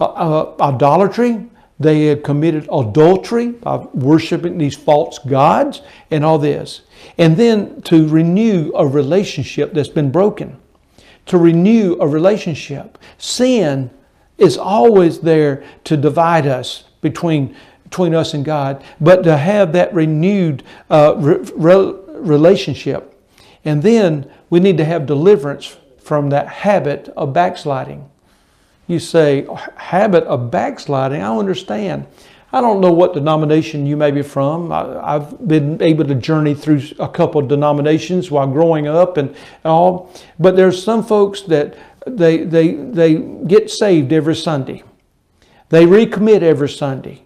uh, 0.00 0.04
uh, 0.04 0.54
idolatry, 0.60 1.48
they 1.82 2.06
had 2.06 2.24
committed 2.24 2.68
adultery 2.72 3.48
by 3.48 3.76
worshiping 3.76 4.58
these 4.58 4.76
false 4.76 5.18
gods 5.18 5.82
and 6.10 6.24
all 6.24 6.38
this. 6.38 6.82
And 7.18 7.36
then 7.36 7.82
to 7.82 8.08
renew 8.08 8.72
a 8.74 8.86
relationship 8.86 9.72
that's 9.72 9.88
been 9.88 10.10
broken. 10.10 10.58
To 11.26 11.38
renew 11.38 11.96
a 12.00 12.06
relationship. 12.06 12.98
Sin 13.18 13.90
is 14.38 14.56
always 14.56 15.20
there 15.20 15.64
to 15.84 15.96
divide 15.96 16.46
us 16.46 16.84
between, 17.00 17.54
between 17.84 18.14
us 18.14 18.34
and 18.34 18.44
God, 18.44 18.82
but 19.00 19.22
to 19.24 19.36
have 19.36 19.72
that 19.72 19.92
renewed 19.94 20.62
uh, 20.90 21.14
re- 21.18 21.94
relationship. 22.14 23.08
And 23.64 23.82
then 23.82 24.30
we 24.50 24.60
need 24.60 24.76
to 24.78 24.84
have 24.84 25.06
deliverance 25.06 25.76
from 26.00 26.30
that 26.30 26.48
habit 26.48 27.08
of 27.16 27.32
backsliding. 27.32 28.08
You 28.92 28.98
say, 28.98 29.46
habit 29.76 30.24
of 30.24 30.50
backsliding, 30.50 31.22
I 31.22 31.34
understand. 31.34 32.06
I 32.52 32.60
don't 32.60 32.82
know 32.82 32.92
what 32.92 33.14
denomination 33.14 33.86
you 33.86 33.96
may 33.96 34.10
be 34.10 34.20
from. 34.20 34.70
I, 34.70 35.14
have 35.14 35.48
been 35.48 35.80
able 35.80 36.04
to 36.04 36.14
journey 36.14 36.54
through 36.54 36.82
a 36.98 37.08
couple 37.08 37.40
of 37.40 37.48
denominations 37.48 38.30
while 38.30 38.46
growing 38.46 38.86
up 38.88 39.16
and 39.16 39.34
all, 39.64 40.12
but 40.38 40.56
there's 40.56 40.84
some 40.84 41.02
folks 41.02 41.40
that 41.44 41.74
they, 42.06 42.44
they, 42.44 42.74
they 42.74 43.14
get 43.46 43.70
saved 43.70 44.12
every 44.12 44.36
Sunday. 44.36 44.82
They 45.70 45.86
recommit 45.86 46.42
every 46.42 46.68
Sunday. 46.68 47.22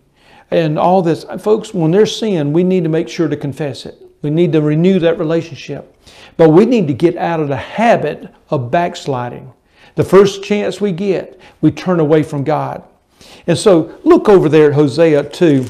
And 0.53 0.79
all 0.79 1.03
this, 1.03 1.25
folks, 1.41 1.75
when 1.75 1.91
they're 1.91 2.07
sin, 2.07 2.53
we 2.53 2.63
need 2.63 2.85
to 2.85 2.89
make 2.89 3.09
sure 3.09 3.27
to 3.27 3.37
confess 3.37 3.87
it. 3.87 4.01
We 4.23 4.31
need 4.31 4.53
to 4.53 4.63
renew 4.63 5.01
that 5.01 5.19
relationship. 5.19 5.93
But 6.37 6.51
we 6.51 6.65
need 6.65 6.87
to 6.87 6.95
get 6.95 7.17
out 7.17 7.41
of 7.41 7.49
the 7.49 7.57
habit 7.57 8.33
of 8.51 8.71
backsliding. 8.71 9.53
The 9.97 10.05
first 10.05 10.45
chance 10.45 10.81
we 10.81 10.93
get, 10.93 11.41
we 11.61 11.73
turn 11.73 12.01
away 12.01 12.23
from 12.23 12.45
God. 12.45 12.85
And 13.47 13.59
so 13.59 13.99
look 14.05 14.29
over 14.29 14.49
there 14.49 14.69
at 14.69 14.75
Hosea 14.75 15.31
2, 15.31 15.67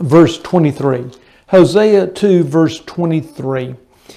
verse 0.00 0.38
23. 0.38 1.10
Hosea 1.48 2.08
2, 2.08 2.42
verse 2.42 2.80
23. 2.80 3.76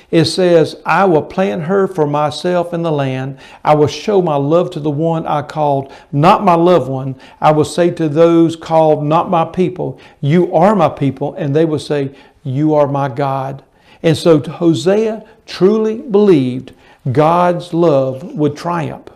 It 0.09 0.25
says, 0.25 0.77
I 0.85 1.05
will 1.05 1.21
plant 1.21 1.63
her 1.63 1.87
for 1.87 2.07
myself 2.07 2.73
in 2.73 2.81
the 2.81 2.91
land. 2.91 3.39
I 3.63 3.75
will 3.75 3.87
show 3.87 4.21
my 4.21 4.35
love 4.35 4.71
to 4.71 4.79
the 4.79 4.89
one 4.89 5.27
I 5.27 5.41
called 5.41 5.91
not 6.11 6.43
my 6.43 6.55
loved 6.55 6.89
one. 6.89 7.15
I 7.39 7.51
will 7.51 7.65
say 7.65 7.91
to 7.91 8.07
those 8.07 8.55
called 8.55 9.03
not 9.03 9.29
my 9.29 9.45
people, 9.45 9.99
You 10.21 10.53
are 10.55 10.75
my 10.75 10.89
people. 10.89 11.33
And 11.35 11.55
they 11.55 11.65
will 11.65 11.79
say, 11.79 12.15
You 12.43 12.73
are 12.75 12.87
my 12.87 13.09
God. 13.09 13.63
And 14.03 14.17
so 14.17 14.39
Hosea 14.39 15.25
truly 15.45 15.97
believed 15.97 16.73
God's 17.09 17.73
love 17.73 18.23
would 18.23 18.55
triumph. 18.55 19.07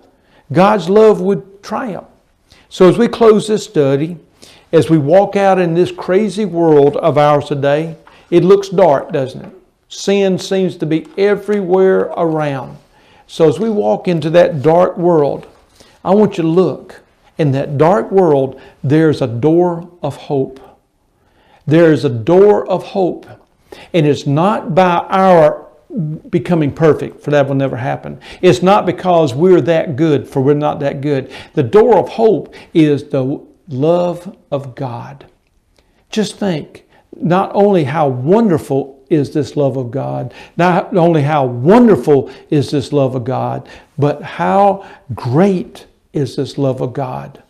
God's 0.51 0.89
love 0.89 1.21
would 1.21 1.61
triumph. 1.63 2.07
So 2.69 2.89
as 2.89 2.97
we 2.97 3.07
close 3.07 3.47
this 3.47 3.63
study, 3.63 4.17
as 4.71 4.89
we 4.89 4.97
walk 4.97 5.35
out 5.35 5.59
in 5.59 5.73
this 5.73 5.91
crazy 5.91 6.45
world 6.45 6.97
of 6.97 7.17
ours 7.17 7.45
today, 7.45 7.95
it 8.29 8.43
looks 8.43 8.69
dark, 8.69 9.11
doesn't 9.11 9.45
it? 9.45 9.53
Sin 9.87 10.37
seems 10.39 10.75
to 10.77 10.85
be 10.85 11.07
everywhere 11.17 12.11
around. 12.17 12.77
So 13.27 13.47
as 13.47 13.59
we 13.59 13.69
walk 13.69 14.07
into 14.07 14.29
that 14.31 14.61
dark 14.61 14.97
world, 14.97 15.47
I 16.03 16.13
want 16.13 16.37
you 16.37 16.43
to 16.43 16.49
look. 16.49 17.01
In 17.37 17.51
that 17.51 17.77
dark 17.77 18.11
world, 18.11 18.61
there's 18.83 19.21
a 19.21 19.27
door 19.27 19.89
of 20.01 20.15
hope. 20.15 20.59
There's 21.65 22.05
a 22.05 22.09
door 22.09 22.67
of 22.67 22.83
hope. 22.83 23.25
And 23.93 24.05
it's 24.05 24.25
not 24.25 24.73
by 24.73 24.97
our 25.09 25.64
becoming 26.29 26.73
perfect, 26.73 27.21
for 27.21 27.31
that 27.31 27.47
will 27.47 27.55
never 27.55 27.77
happen. 27.77 28.19
It's 28.41 28.61
not 28.61 28.85
because 28.85 29.33
we're 29.33 29.61
that 29.61 29.95
good, 29.95 30.27
for 30.27 30.41
we're 30.41 30.53
not 30.53 30.79
that 30.81 31.01
good. 31.01 31.31
The 31.53 31.63
door 31.63 31.97
of 31.97 32.09
hope 32.09 32.53
is 32.73 33.05
the 33.05 33.41
love 33.69 34.37
of 34.51 34.75
God. 34.75 35.25
Just 36.09 36.37
think, 36.37 36.85
not 37.15 37.51
only 37.53 37.85
how 37.85 38.07
wonderful 38.09 39.03
is 39.09 39.31
this 39.31 39.55
love 39.55 39.77
of 39.77 39.91
God, 39.91 40.33
not 40.57 40.95
only 40.95 41.21
how 41.21 41.45
wonderful 41.45 42.31
is 42.49 42.71
this 42.71 42.91
love 42.91 43.15
of 43.15 43.23
God, 43.23 43.69
but 43.97 44.21
how 44.21 44.85
great 45.13 45.85
is 46.11 46.35
this 46.35 46.57
love 46.57 46.81
of 46.81 46.93
God. 46.93 47.41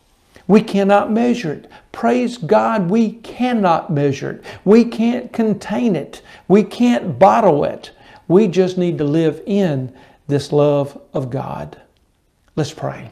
We 0.48 0.62
cannot 0.62 1.12
measure 1.12 1.54
it. 1.54 1.72
Praise 1.92 2.38
God, 2.38 2.90
we 2.90 3.14
cannot 3.14 3.92
measure 3.92 4.32
it. 4.32 4.46
We 4.64 4.86
can't 4.86 5.34
contain 5.34 5.96
it. 5.96 6.22
We 6.48 6.64
can't 6.64 7.18
bottle 7.18 7.64
it. 7.64 7.92
We 8.28 8.48
just 8.48 8.78
need 8.78 8.98
to 8.98 9.04
live 9.04 9.42
in 9.46 9.96
this 10.28 10.52
love 10.52 11.00
of 11.14 11.30
God. 11.30 11.80
Let's 12.56 12.74
pray. 12.74 13.12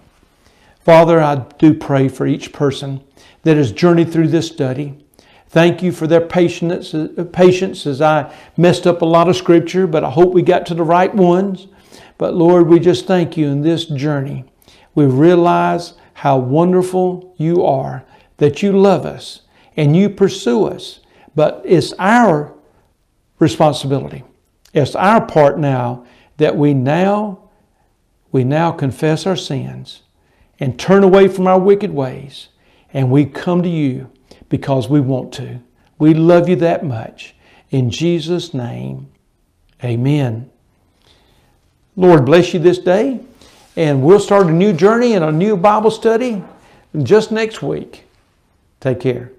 Father, 0.79 1.21
I 1.21 1.35
do 1.57 1.73
pray 1.73 2.07
for 2.07 2.25
each 2.25 2.51
person 2.51 3.03
that 3.43 3.57
has 3.57 3.71
journeyed 3.71 4.11
through 4.11 4.29
this 4.29 4.47
study. 4.47 5.05
Thank 5.47 5.83
you 5.83 5.91
for 5.91 6.07
their 6.07 6.21
patience, 6.21 6.95
patience 7.31 7.85
as 7.85 8.01
I 8.01 8.33
messed 8.57 8.87
up 8.87 9.01
a 9.01 9.05
lot 9.05 9.29
of 9.29 9.35
scripture, 9.35 9.85
but 9.85 10.03
I 10.03 10.09
hope 10.09 10.33
we 10.33 10.41
got 10.41 10.65
to 10.67 10.73
the 10.73 10.83
right 10.83 11.13
ones. 11.13 11.67
But 12.17 12.33
Lord, 12.33 12.67
we 12.67 12.79
just 12.79 13.05
thank 13.05 13.37
you 13.37 13.47
in 13.47 13.61
this 13.61 13.85
journey. 13.85 14.45
We 14.95 15.05
realize 15.05 15.93
how 16.13 16.37
wonderful 16.37 17.35
you 17.37 17.63
are, 17.63 18.03
that 18.37 18.63
you 18.63 18.71
love 18.71 19.05
us 19.05 19.41
and 19.77 19.95
you 19.95 20.09
pursue 20.09 20.65
us. 20.65 21.01
But 21.35 21.61
it's 21.65 21.93
our 21.99 22.53
responsibility. 23.39 24.23
It's 24.73 24.95
our 24.95 25.25
part 25.25 25.59
now 25.59 26.05
that 26.37 26.57
we 26.57 26.73
now 26.73 27.39
we 28.31 28.43
now 28.43 28.71
confess 28.71 29.27
our 29.27 29.35
sins 29.35 30.01
and 30.59 30.79
turn 30.79 31.03
away 31.03 31.27
from 31.27 31.47
our 31.47 31.59
wicked 31.59 31.91
ways 31.91 32.49
and 32.91 33.11
we 33.11 33.25
come 33.25 33.61
to 33.61 33.69
you 33.69 34.09
because 34.49 34.89
we 34.89 34.99
want 34.99 35.31
to. 35.33 35.59
We 35.99 36.13
love 36.15 36.49
you 36.49 36.55
that 36.57 36.83
much. 36.83 37.35
In 37.69 37.91
Jesus' 37.91 38.53
name, 38.53 39.09
amen. 39.83 40.49
Lord 41.95 42.25
bless 42.25 42.53
you 42.53 42.59
this 42.59 42.79
day. 42.79 43.19
And 43.75 44.03
we'll 44.03 44.19
start 44.19 44.47
a 44.47 44.51
new 44.51 44.73
journey 44.73 45.13
and 45.13 45.25
a 45.25 45.31
new 45.31 45.57
Bible 45.57 45.89
study 45.89 46.43
just 47.01 47.31
next 47.31 47.63
week. 47.63 48.03
Take 48.79 48.99
care. 48.99 49.31